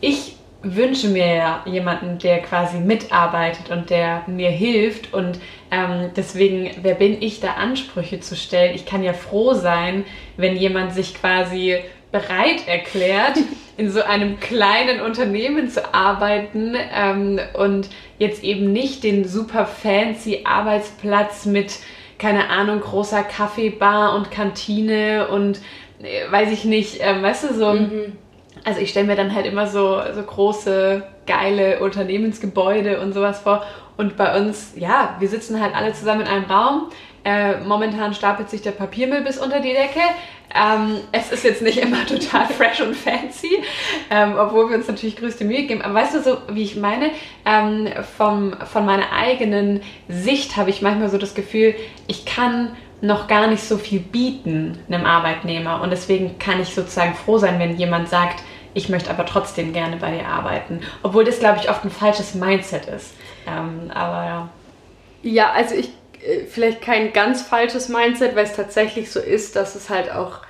[0.00, 5.38] ich wünsche mir ja jemanden, der quasi mitarbeitet und der mir hilft und
[5.72, 8.74] ähm, deswegen, wer bin ich da Ansprüche zu stellen?
[8.74, 10.04] Ich kann ja froh sein,
[10.36, 11.78] wenn jemand sich quasi
[12.12, 13.38] bereit erklärt,
[13.78, 20.42] in so einem kleinen Unternehmen zu arbeiten ähm, und jetzt eben nicht den super fancy
[20.44, 21.78] Arbeitsplatz mit,
[22.18, 25.58] keine Ahnung, großer Kaffeebar und Kantine und
[26.02, 27.78] äh, weiß ich nicht, ähm, weißt du, so.
[28.64, 33.64] Also ich stelle mir dann halt immer so, so große, geile Unternehmensgebäude und sowas vor.
[33.96, 36.88] Und bei uns, ja, wir sitzen halt alle zusammen in einem Raum.
[37.24, 40.00] Äh, momentan stapelt sich der Papiermüll bis unter die Decke.
[40.54, 43.62] Ähm, es ist jetzt nicht immer total fresh und fancy,
[44.10, 45.82] ähm, obwohl wir uns natürlich größte Mühe geben.
[45.82, 47.10] Aber weißt du so, wie ich meine?
[47.44, 51.74] Ähm, vom, von meiner eigenen Sicht habe ich manchmal so das Gefühl,
[52.06, 55.80] ich kann noch gar nicht so viel bieten einem Arbeitnehmer.
[55.82, 58.42] Und deswegen kann ich sozusagen froh sein, wenn jemand sagt,
[58.74, 60.80] ich möchte aber trotzdem gerne bei dir arbeiten.
[61.02, 63.14] Obwohl das, glaube ich, oft ein falsches Mindset ist.
[63.46, 64.48] Ähm, aber ja.
[65.22, 65.90] Ja, also ich
[66.22, 70.40] äh, vielleicht kein ganz falsches Mindset, weil es tatsächlich so ist, dass es halt auch,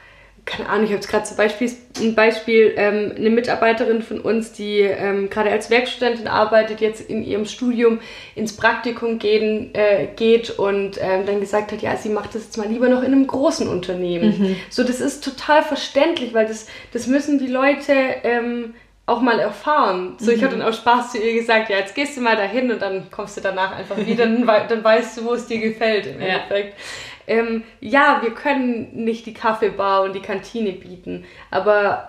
[0.44, 1.70] keine Ahnung, ich habe jetzt gerade zum Beispiel
[2.00, 7.22] ein Beispiel, ähm, eine Mitarbeiterin von uns, die ähm, gerade als Werkstudentin arbeitet, jetzt in
[7.22, 8.00] ihrem Studium
[8.34, 12.58] ins Praktikum gehen, äh, geht und ähm, dann gesagt hat, ja, sie macht das jetzt
[12.58, 14.38] mal lieber noch in einem großen Unternehmen.
[14.38, 14.56] Mhm.
[14.68, 18.74] So, das ist total verständlich, weil das, das müssen die Leute ähm,
[19.12, 20.14] auch mal erfahren.
[20.18, 20.36] So, mhm.
[20.36, 22.80] ich habe dann auch Spaß zu ihr gesagt, ja, jetzt gehst du mal dahin und
[22.80, 26.20] dann kommst du danach einfach wieder, dann, dann weißt du, wo es dir gefällt im
[26.20, 26.28] ja.
[26.28, 26.78] Endeffekt.
[27.26, 32.08] Ähm, ja, wir können nicht die Kaffeebar und die Kantine bieten, aber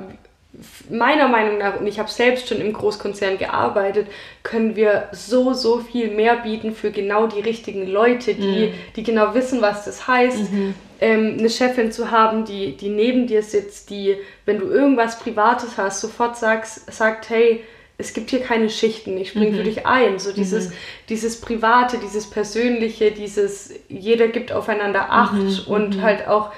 [0.89, 4.07] meiner Meinung nach, und ich habe selbst schon im Großkonzern gearbeitet,
[4.43, 8.73] können wir so, so viel mehr bieten für genau die richtigen Leute, die, mhm.
[8.95, 10.51] die genau wissen, was das heißt.
[10.51, 10.75] Mhm.
[11.03, 15.75] Ähm, eine Chefin zu haben, die, die neben dir sitzt, die, wenn du irgendwas Privates
[15.75, 17.61] hast, sofort sagst, sagt, hey,
[17.97, 19.55] es gibt hier keine Schichten, ich springe mhm.
[19.57, 20.17] für dich ein.
[20.17, 20.73] So dieses, mhm.
[21.09, 25.59] dieses Private, dieses Persönliche, dieses, jeder gibt aufeinander Acht mhm.
[25.67, 26.01] und mhm.
[26.01, 26.51] halt auch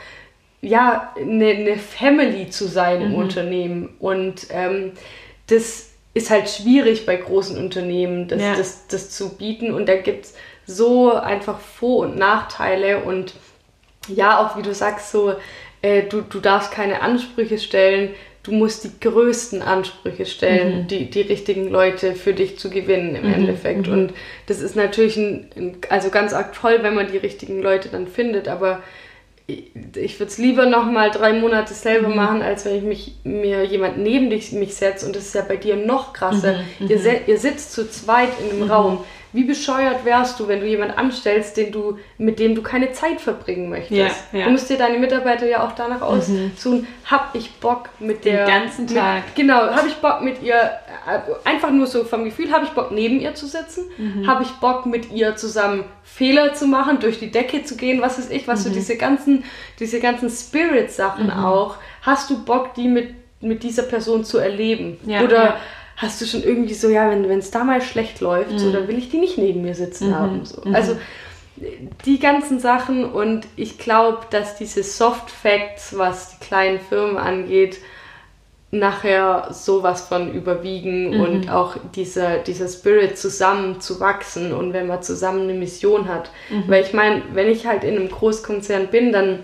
[0.62, 3.16] ja, eine, eine Family zu sein im mhm.
[3.16, 3.96] Unternehmen.
[4.00, 4.91] Und ähm,
[5.48, 8.56] das ist halt schwierig bei großen Unternehmen, das, ja.
[8.56, 9.74] das, das zu bieten.
[9.74, 10.36] Und da gibt es
[10.68, 13.00] so einfach Vor- und Nachteile.
[13.00, 13.34] Und
[14.08, 15.34] ja, auch wie du sagst, so,
[15.82, 18.10] äh, du, du darfst keine Ansprüche stellen,
[18.43, 20.88] du musst die größten Ansprüche stellen, mhm.
[20.88, 23.34] die, die richtigen Leute für dich zu gewinnen im mhm.
[23.34, 23.88] Endeffekt.
[23.88, 23.93] Mhm.
[23.93, 24.14] Und
[24.47, 28.47] das ist natürlich ein, also ganz arg toll, wenn man die richtigen Leute dann findet,
[28.47, 28.82] aber
[29.47, 32.16] ich würde es lieber noch mal drei Monate selber mhm.
[32.16, 35.06] machen, als wenn ich mich, mir jemand neben dich, mich setze.
[35.06, 36.64] Und das ist ja bei dir noch krasser.
[36.80, 36.88] Mhm.
[36.89, 37.06] Ihr, mhm.
[37.28, 38.72] ihr, sitzt zu zweit in einem.
[38.72, 39.03] Raum.
[39.36, 43.19] Wie bescheuert wärst du, wenn du jemanden anstellst, den du, mit dem du keine Zeit
[43.19, 44.23] verbringen möchtest?
[44.31, 44.45] Ja, ja.
[44.45, 46.03] Du musst dir deine Mitarbeiter ja auch danach mhm.
[46.03, 48.45] aussuchen, hab ich Bock mit der...
[48.45, 49.25] Den ganzen Tag.
[49.25, 52.71] Mit, genau, hab ich Bock mit ihr, äh, einfach nur so vom Gefühl, habe ich
[52.71, 53.83] Bock neben ihr zu sitzen?
[53.97, 54.25] Mhm.
[54.25, 58.17] Habe ich Bock mit ihr zusammen Fehler zu machen, durch die Decke zu gehen, was
[58.17, 58.69] weiß ich, was mhm.
[58.69, 59.43] so diese ganzen,
[59.81, 61.43] diese ganzen Spirit-Sachen mhm.
[61.43, 61.75] auch.
[62.03, 64.97] Hast du Bock, die mit, mit dieser Person zu erleben?
[65.05, 65.57] Ja, Oder...
[65.98, 68.60] Hast du schon irgendwie so, ja, wenn es da mal schlecht läuft, mhm.
[68.60, 70.16] so, dann will ich die nicht neben mir sitzen mhm.
[70.16, 70.46] haben.
[70.46, 70.62] So.
[70.64, 70.76] Mhm.
[70.76, 70.98] Also
[72.06, 77.80] die ganzen Sachen und ich glaube, dass diese Soft Facts, was die kleinen Firmen angeht,
[78.72, 81.22] nachher sowas von überwiegen mhm.
[81.22, 86.30] und auch dieser, dieser Spirit zusammen zu wachsen und wenn man zusammen eine Mission hat.
[86.50, 86.64] Mhm.
[86.68, 89.39] Weil ich meine, wenn ich halt in einem Großkonzern bin, dann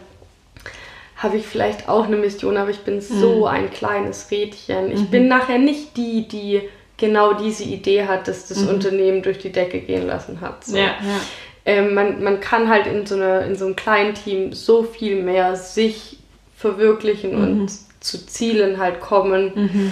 [1.22, 3.02] habe ich vielleicht auch eine Mission, aber ich bin mhm.
[3.02, 4.92] so ein kleines Rädchen.
[4.92, 5.08] Ich mhm.
[5.08, 6.62] bin nachher nicht die, die
[6.98, 8.70] genau diese Idee hat, dass das mhm.
[8.70, 10.66] Unternehmen durch die Decke gehen lassen hat.
[10.66, 10.78] So.
[10.78, 11.22] Ja, ja.
[11.64, 15.22] Ähm, man, man kann halt in so, einer, in so einem kleinen Team so viel
[15.22, 16.18] mehr sich
[16.56, 17.68] verwirklichen und mhm.
[18.00, 19.92] zu Zielen halt kommen mhm.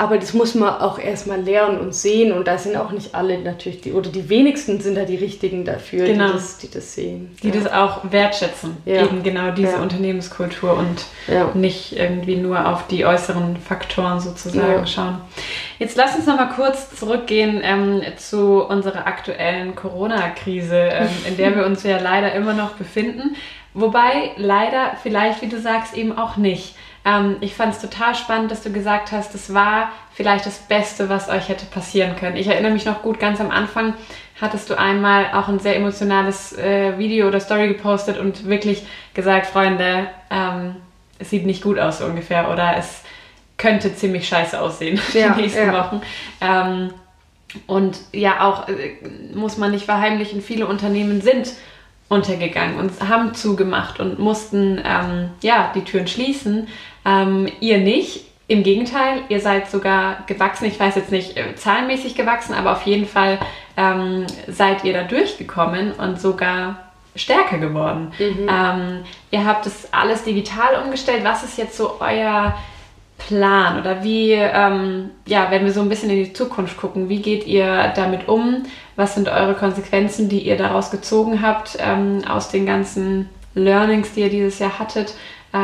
[0.00, 3.36] Aber das muss man auch erstmal lernen und sehen und da sind auch nicht alle
[3.40, 6.28] natürlich, die, oder die wenigsten sind da die Richtigen dafür, genau.
[6.28, 7.36] die, das, die das sehen.
[7.42, 7.54] Die ja.
[7.54, 9.02] das auch wertschätzen, ja.
[9.02, 9.82] eben genau diese ja.
[9.82, 15.18] Unternehmenskultur und nicht irgendwie nur auf die äußeren Faktoren sozusagen schauen.
[15.80, 21.66] Jetzt lass uns nochmal kurz zurückgehen ähm, zu unserer aktuellen Corona-Krise, ähm, in der wir
[21.66, 23.34] uns ja leider immer noch befinden.
[23.74, 26.76] Wobei leider vielleicht, wie du sagst, eben auch nicht.
[27.08, 31.08] Ähm, ich fand es total spannend, dass du gesagt hast, es war vielleicht das Beste,
[31.08, 32.36] was euch hätte passieren können.
[32.36, 33.94] Ich erinnere mich noch gut, ganz am Anfang
[34.40, 39.46] hattest du einmal auch ein sehr emotionales äh, Video oder Story gepostet und wirklich gesagt,
[39.46, 40.76] Freunde, ähm,
[41.18, 43.02] es sieht nicht gut aus so ungefähr oder es
[43.56, 45.72] könnte ziemlich scheiße aussehen ja, die nächsten ja.
[45.72, 46.02] Wochen.
[46.40, 46.92] Ähm,
[47.66, 48.96] und ja, auch äh,
[49.34, 51.54] muss man nicht verheimlichen, viele Unternehmen sind
[52.08, 56.68] untergegangen und haben zugemacht und mussten ähm, ja die Türen schließen.
[57.08, 58.26] Ähm, ihr nicht.
[58.50, 60.64] Im Gegenteil, ihr seid sogar gewachsen.
[60.64, 63.38] Ich weiß jetzt nicht äh, zahlenmäßig gewachsen, aber auf jeden Fall
[63.76, 66.76] ähm, seid ihr da durchgekommen und sogar
[67.14, 68.12] stärker geworden.
[68.18, 68.48] Mhm.
[68.50, 71.24] Ähm, ihr habt das alles digital umgestellt.
[71.24, 72.54] Was ist jetzt so euer
[73.18, 77.20] Plan oder wie, ähm, ja, wenn wir so ein bisschen in die Zukunft gucken, wie
[77.20, 78.62] geht ihr damit um?
[78.96, 84.20] Was sind eure Konsequenzen, die ihr daraus gezogen habt ähm, aus den ganzen Learnings, die
[84.20, 85.14] ihr dieses Jahr hattet?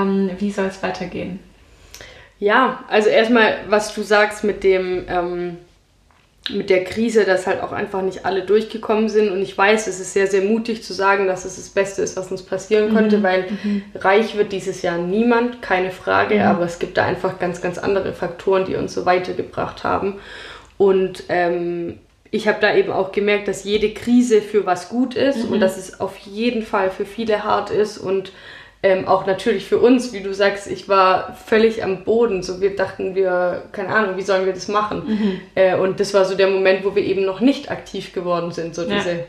[0.02, 1.40] Ähm, wie soll es weitergehen?
[2.38, 5.56] Ja, also erstmal, was du sagst mit dem, ähm,
[6.50, 9.30] mit der Krise, dass halt auch einfach nicht alle durchgekommen sind.
[9.30, 12.16] Und ich weiß, es ist sehr, sehr mutig zu sagen, dass es das Beste ist,
[12.16, 13.22] was uns passieren könnte, mhm.
[13.22, 13.82] weil mhm.
[13.94, 16.34] reich wird dieses Jahr niemand, keine Frage.
[16.34, 16.42] Mhm.
[16.42, 20.16] Aber es gibt da einfach ganz, ganz andere Faktoren, die uns so weitergebracht haben.
[20.76, 21.98] Und ähm,
[22.30, 25.60] ich habe da eben auch gemerkt, dass jede Krise für was gut ist und mhm.
[25.60, 28.32] dass es auf jeden Fall für viele hart ist und
[28.84, 32.42] ähm, auch natürlich für uns, wie du sagst, ich war völlig am Boden.
[32.42, 35.04] So, wir dachten, wir, keine Ahnung, wie sollen wir das machen?
[35.06, 35.40] Mhm.
[35.54, 38.74] Äh, und das war so der Moment, wo wir eben noch nicht aktiv geworden sind,
[38.74, 38.96] so ja.
[38.96, 39.24] diese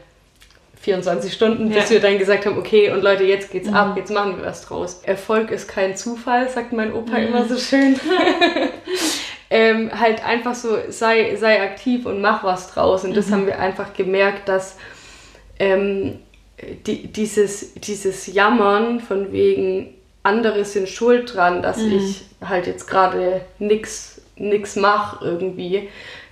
[0.81, 1.91] 24 Stunden, bis ja.
[1.91, 3.75] wir dann gesagt haben, okay, und Leute, jetzt geht's mhm.
[3.75, 4.99] ab, jetzt machen wir was draus.
[5.03, 7.27] Erfolg ist kein Zufall, sagt mein Opa mhm.
[7.27, 7.97] immer so schön.
[9.49, 13.05] ähm, halt einfach so, sei, sei aktiv und mach was draus.
[13.05, 13.31] Und das mhm.
[13.31, 14.75] haben wir einfach gemerkt, dass
[15.59, 16.19] ähm,
[16.85, 19.93] die, dieses, dieses Jammern von wegen,
[20.23, 21.97] andere sind schuld dran, dass mhm.
[21.97, 25.89] ich halt jetzt gerade nichts nix mache irgendwie,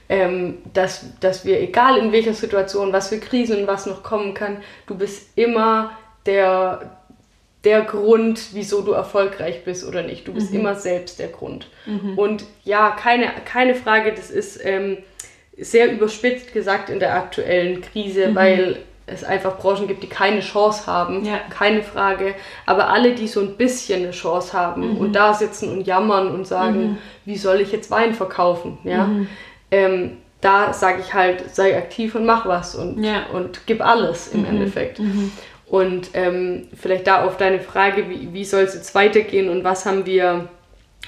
[0.10, 4.34] ähm, dass, dass wir, egal in welcher Situation, was für Krisen und was noch kommen
[4.34, 4.58] kann,
[4.88, 6.98] du bist immer der,
[7.64, 10.28] der Grund, wieso du erfolgreich bist oder nicht.
[10.28, 10.60] Du bist mhm.
[10.60, 11.68] immer selbst der Grund.
[11.86, 12.18] Mhm.
[12.18, 14.98] Und ja, keine, keine Frage, das ist ähm,
[15.58, 18.36] sehr überspitzt gesagt in der aktuellen Krise, mhm.
[18.36, 21.40] weil es einfach Branchen gibt, die keine Chance haben, ja.
[21.50, 22.36] keine Frage.
[22.66, 24.98] Aber alle, die so ein bisschen eine Chance haben mhm.
[24.98, 26.98] und da sitzen und jammern und sagen, mhm.
[27.26, 29.28] wie soll ich jetzt Wein verkaufen, ja, mhm.
[29.72, 33.28] ähm, da sage ich halt, sei aktiv und mach was und, ja.
[33.34, 34.48] und gib alles im mhm.
[34.48, 35.00] Endeffekt.
[35.00, 35.32] Mhm.
[35.66, 39.86] Und ähm, vielleicht da auf deine Frage, wie, wie soll es jetzt weitergehen und was
[39.86, 40.50] haben wir,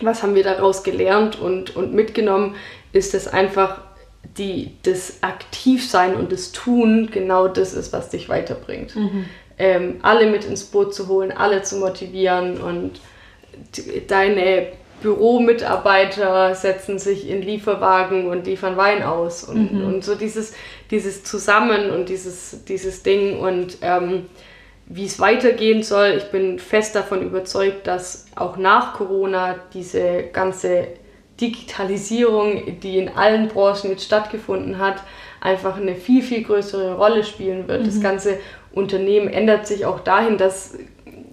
[0.02, 2.56] was haben wir daraus gelernt und, und mitgenommen,
[2.93, 3.82] ist es einfach
[4.38, 8.95] die, das Aktivsein und das Tun genau das ist, was dich weiterbringt.
[8.95, 9.25] Mhm.
[9.57, 12.99] Ähm, alle mit ins Boot zu holen, alle zu motivieren und
[14.07, 14.67] deine
[15.01, 19.86] Büromitarbeiter setzen sich in Lieferwagen und liefern Wein aus und, mhm.
[19.86, 20.53] und so dieses,
[20.91, 24.25] dieses Zusammen und dieses, dieses Ding und ähm,
[24.88, 26.15] wie es weitergehen soll.
[26.17, 30.88] Ich bin fest davon überzeugt, dass auch nach Corona diese ganze
[31.41, 34.97] Digitalisierung, die in allen Branchen jetzt stattgefunden hat,
[35.41, 37.81] einfach eine viel, viel größere Rolle spielen wird.
[37.81, 37.86] Mhm.
[37.86, 38.38] Das ganze
[38.73, 40.77] Unternehmen ändert sich auch dahin, dass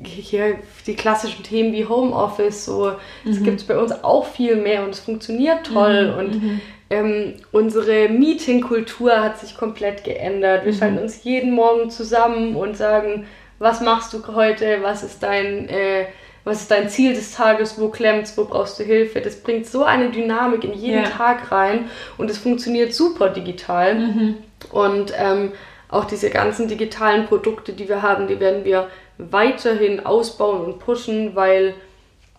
[0.04, 2.92] hier die klassischen Themen wie Homeoffice, so,
[3.24, 3.44] das mhm.
[3.44, 6.18] gibt es bei uns auch viel mehr und es funktioniert toll mhm.
[6.18, 6.60] und mhm.
[6.90, 10.64] ähm, unsere Meetingkultur hat sich komplett geändert.
[10.64, 10.76] Wir mhm.
[10.76, 13.26] schalten uns jeden Morgen zusammen und sagen,
[13.58, 16.06] was machst du heute, was ist dein äh,
[16.44, 19.20] was ist dein Ziel des Tages, wo klemmt's, wo brauchst du Hilfe.
[19.20, 21.08] Das bringt so eine Dynamik in jeden ja.
[21.08, 21.88] Tag rein
[22.18, 23.94] und es funktioniert super digital.
[23.94, 24.36] Mhm.
[24.70, 25.52] Und ähm,
[25.88, 28.88] auch diese ganzen digitalen Produkte, die wir haben, die werden wir
[29.18, 31.74] weiterhin ausbauen und pushen, weil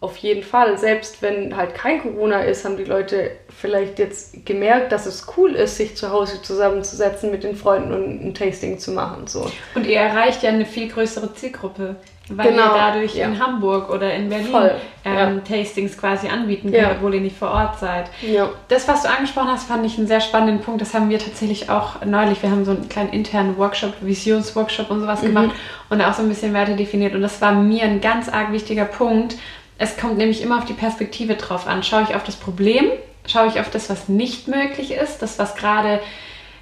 [0.03, 4.91] auf jeden Fall, selbst wenn halt kein Corona ist, haben die Leute vielleicht jetzt gemerkt,
[4.91, 8.91] dass es cool ist, sich zu Hause zusammenzusetzen mit den Freunden und ein Tasting zu
[8.91, 9.27] machen.
[9.27, 9.49] So.
[9.75, 11.95] Und ihr erreicht ja eine viel größere Zielgruppe
[12.29, 12.67] weil genau.
[12.67, 13.25] ihr dadurch ja.
[13.25, 14.71] in Hamburg oder in Berlin
[15.03, 15.57] ähm, ja.
[15.57, 16.91] Tastings quasi anbieten könnt, ja.
[16.91, 18.09] obwohl ihr nicht vor Ort seid.
[18.69, 20.81] Das, was du angesprochen hast, fand ich einen sehr spannenden Punkt.
[20.81, 22.41] Das haben wir tatsächlich auch neulich.
[22.41, 25.27] Wir haben so einen kleinen internen Workshop, Visionsworkshop und sowas mhm.
[25.27, 25.51] gemacht
[25.89, 27.13] und auch so ein bisschen Werte definiert.
[27.13, 29.35] Und das war mir ein ganz arg wichtiger Punkt.
[29.77, 31.83] Es kommt nämlich immer auf die Perspektive drauf an.
[31.83, 32.85] Schaue ich auf das Problem?
[33.25, 35.21] Schaue ich auf das, was nicht möglich ist?
[35.21, 35.99] Das, was gerade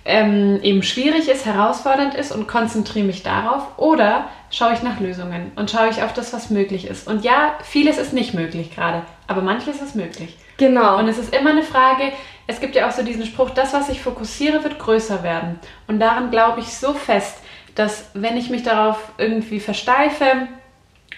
[0.06, 3.78] ähm, eben schwierig ist, herausfordernd ist und konzentriere mich darauf?
[3.78, 7.08] Oder schaue ich nach Lösungen und schaue ich auf das, was möglich ist?
[7.08, 10.38] Und ja, vieles ist nicht möglich gerade, aber manches ist möglich.
[10.58, 10.98] Genau.
[11.00, 12.12] Und es ist immer eine Frage,
[12.48, 15.60] es gibt ja auch so diesen Spruch, das, was ich fokussiere, wird größer werden.
[15.88, 17.38] Und daran glaube ich so fest,
[17.76, 20.48] dass wenn ich mich darauf irgendwie versteife,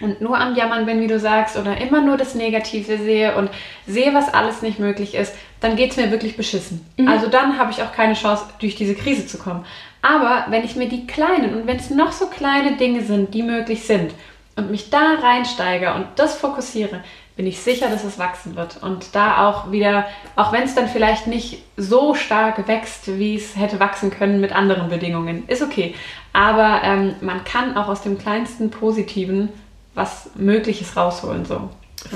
[0.00, 3.50] und nur am Jammern bin, wie du sagst, oder immer nur das Negative sehe und
[3.86, 6.84] sehe, was alles nicht möglich ist, dann geht es mir wirklich beschissen.
[6.96, 7.08] Mhm.
[7.08, 9.64] Also dann habe ich auch keine Chance, durch diese Krise zu kommen.
[10.02, 13.42] Aber wenn ich mir die kleinen und wenn es noch so kleine Dinge sind, die
[13.42, 14.12] möglich sind,
[14.56, 17.02] und mich da reinsteige und das fokussiere,
[17.36, 18.80] bin ich sicher, dass es wachsen wird.
[18.82, 23.56] Und da auch wieder, auch wenn es dann vielleicht nicht so stark wächst, wie es
[23.56, 25.96] hätte wachsen können mit anderen Bedingungen, ist okay.
[26.32, 29.48] Aber ähm, man kann auch aus dem kleinsten Positiven
[29.94, 31.44] was Mögliches rausholen.
[31.44, 31.70] So.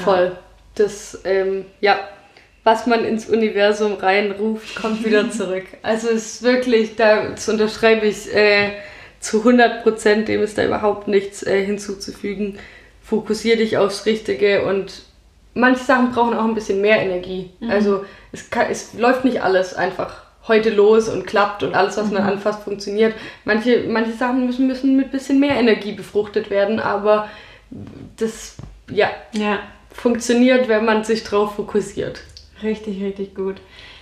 [0.05, 0.37] Voll.
[0.74, 1.99] Das, ähm, ja,
[2.64, 5.64] was man ins Universum reinruft, kommt wieder zurück.
[5.83, 8.72] Also es ist wirklich, da unterschreibe ich äh,
[9.20, 12.59] zu 100 Prozent, dem ist da überhaupt nichts äh, hinzuzufügen.
[13.03, 15.03] Fokussiere dich aufs Richtige und
[15.55, 17.51] manche Sachen brauchen auch ein bisschen mehr Energie.
[17.61, 17.70] Mhm.
[17.70, 22.11] Also es, kann, es läuft nicht alles einfach heute los und klappt und alles, was
[22.11, 22.29] man mhm.
[22.31, 23.14] anfasst, funktioniert.
[23.45, 27.29] Manche, manche Sachen müssen, müssen mit ein bisschen mehr Energie befruchtet werden, aber
[28.16, 28.56] das
[28.90, 29.60] ja, ja.
[29.92, 32.20] funktioniert, wenn man sich drauf fokussiert.
[32.62, 33.56] Richtig, richtig gut.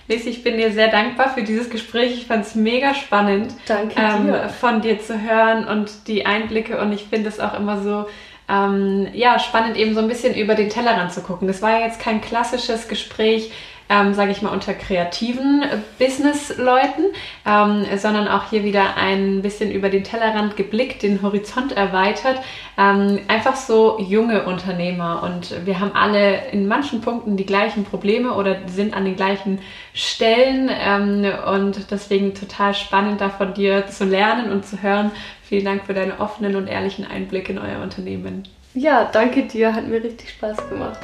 [0.07, 2.13] Lisi, ich bin dir sehr dankbar für dieses Gespräch.
[2.13, 4.49] Ich fand es mega spannend, Danke ähm, dir.
[4.49, 6.79] von dir zu hören und die Einblicke.
[6.79, 8.05] Und ich finde es auch immer so
[8.49, 11.47] ähm, ja, spannend, eben so ein bisschen über den Tellerrand zu gucken.
[11.47, 13.51] Das war ja jetzt kein klassisches Gespräch,
[13.89, 15.63] ähm, sage ich mal, unter kreativen
[15.97, 17.05] Businessleuten,
[17.45, 22.39] ähm, sondern auch hier wieder ein bisschen über den Tellerrand geblickt, den Horizont erweitert.
[22.77, 28.33] Ähm, einfach so junge Unternehmer und wir haben alle in manchen Punkten die gleichen Probleme
[28.33, 29.59] oder sind an den gleichen
[29.93, 35.11] Stellen ähm, und deswegen total spannend da von dir zu lernen und zu hören.
[35.43, 38.43] Vielen Dank für deine offenen und ehrlichen Einblicke in euer Unternehmen.
[38.73, 40.99] Ja, danke dir, hat mir richtig Spaß gemacht.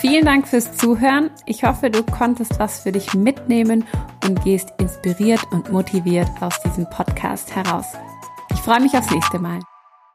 [0.00, 1.30] Vielen Dank fürs Zuhören.
[1.46, 3.84] Ich hoffe, du konntest was für dich mitnehmen
[4.24, 7.86] und gehst inspiriert und motiviert aus diesem Podcast heraus.
[8.52, 9.60] Ich freue mich aufs nächste Mal.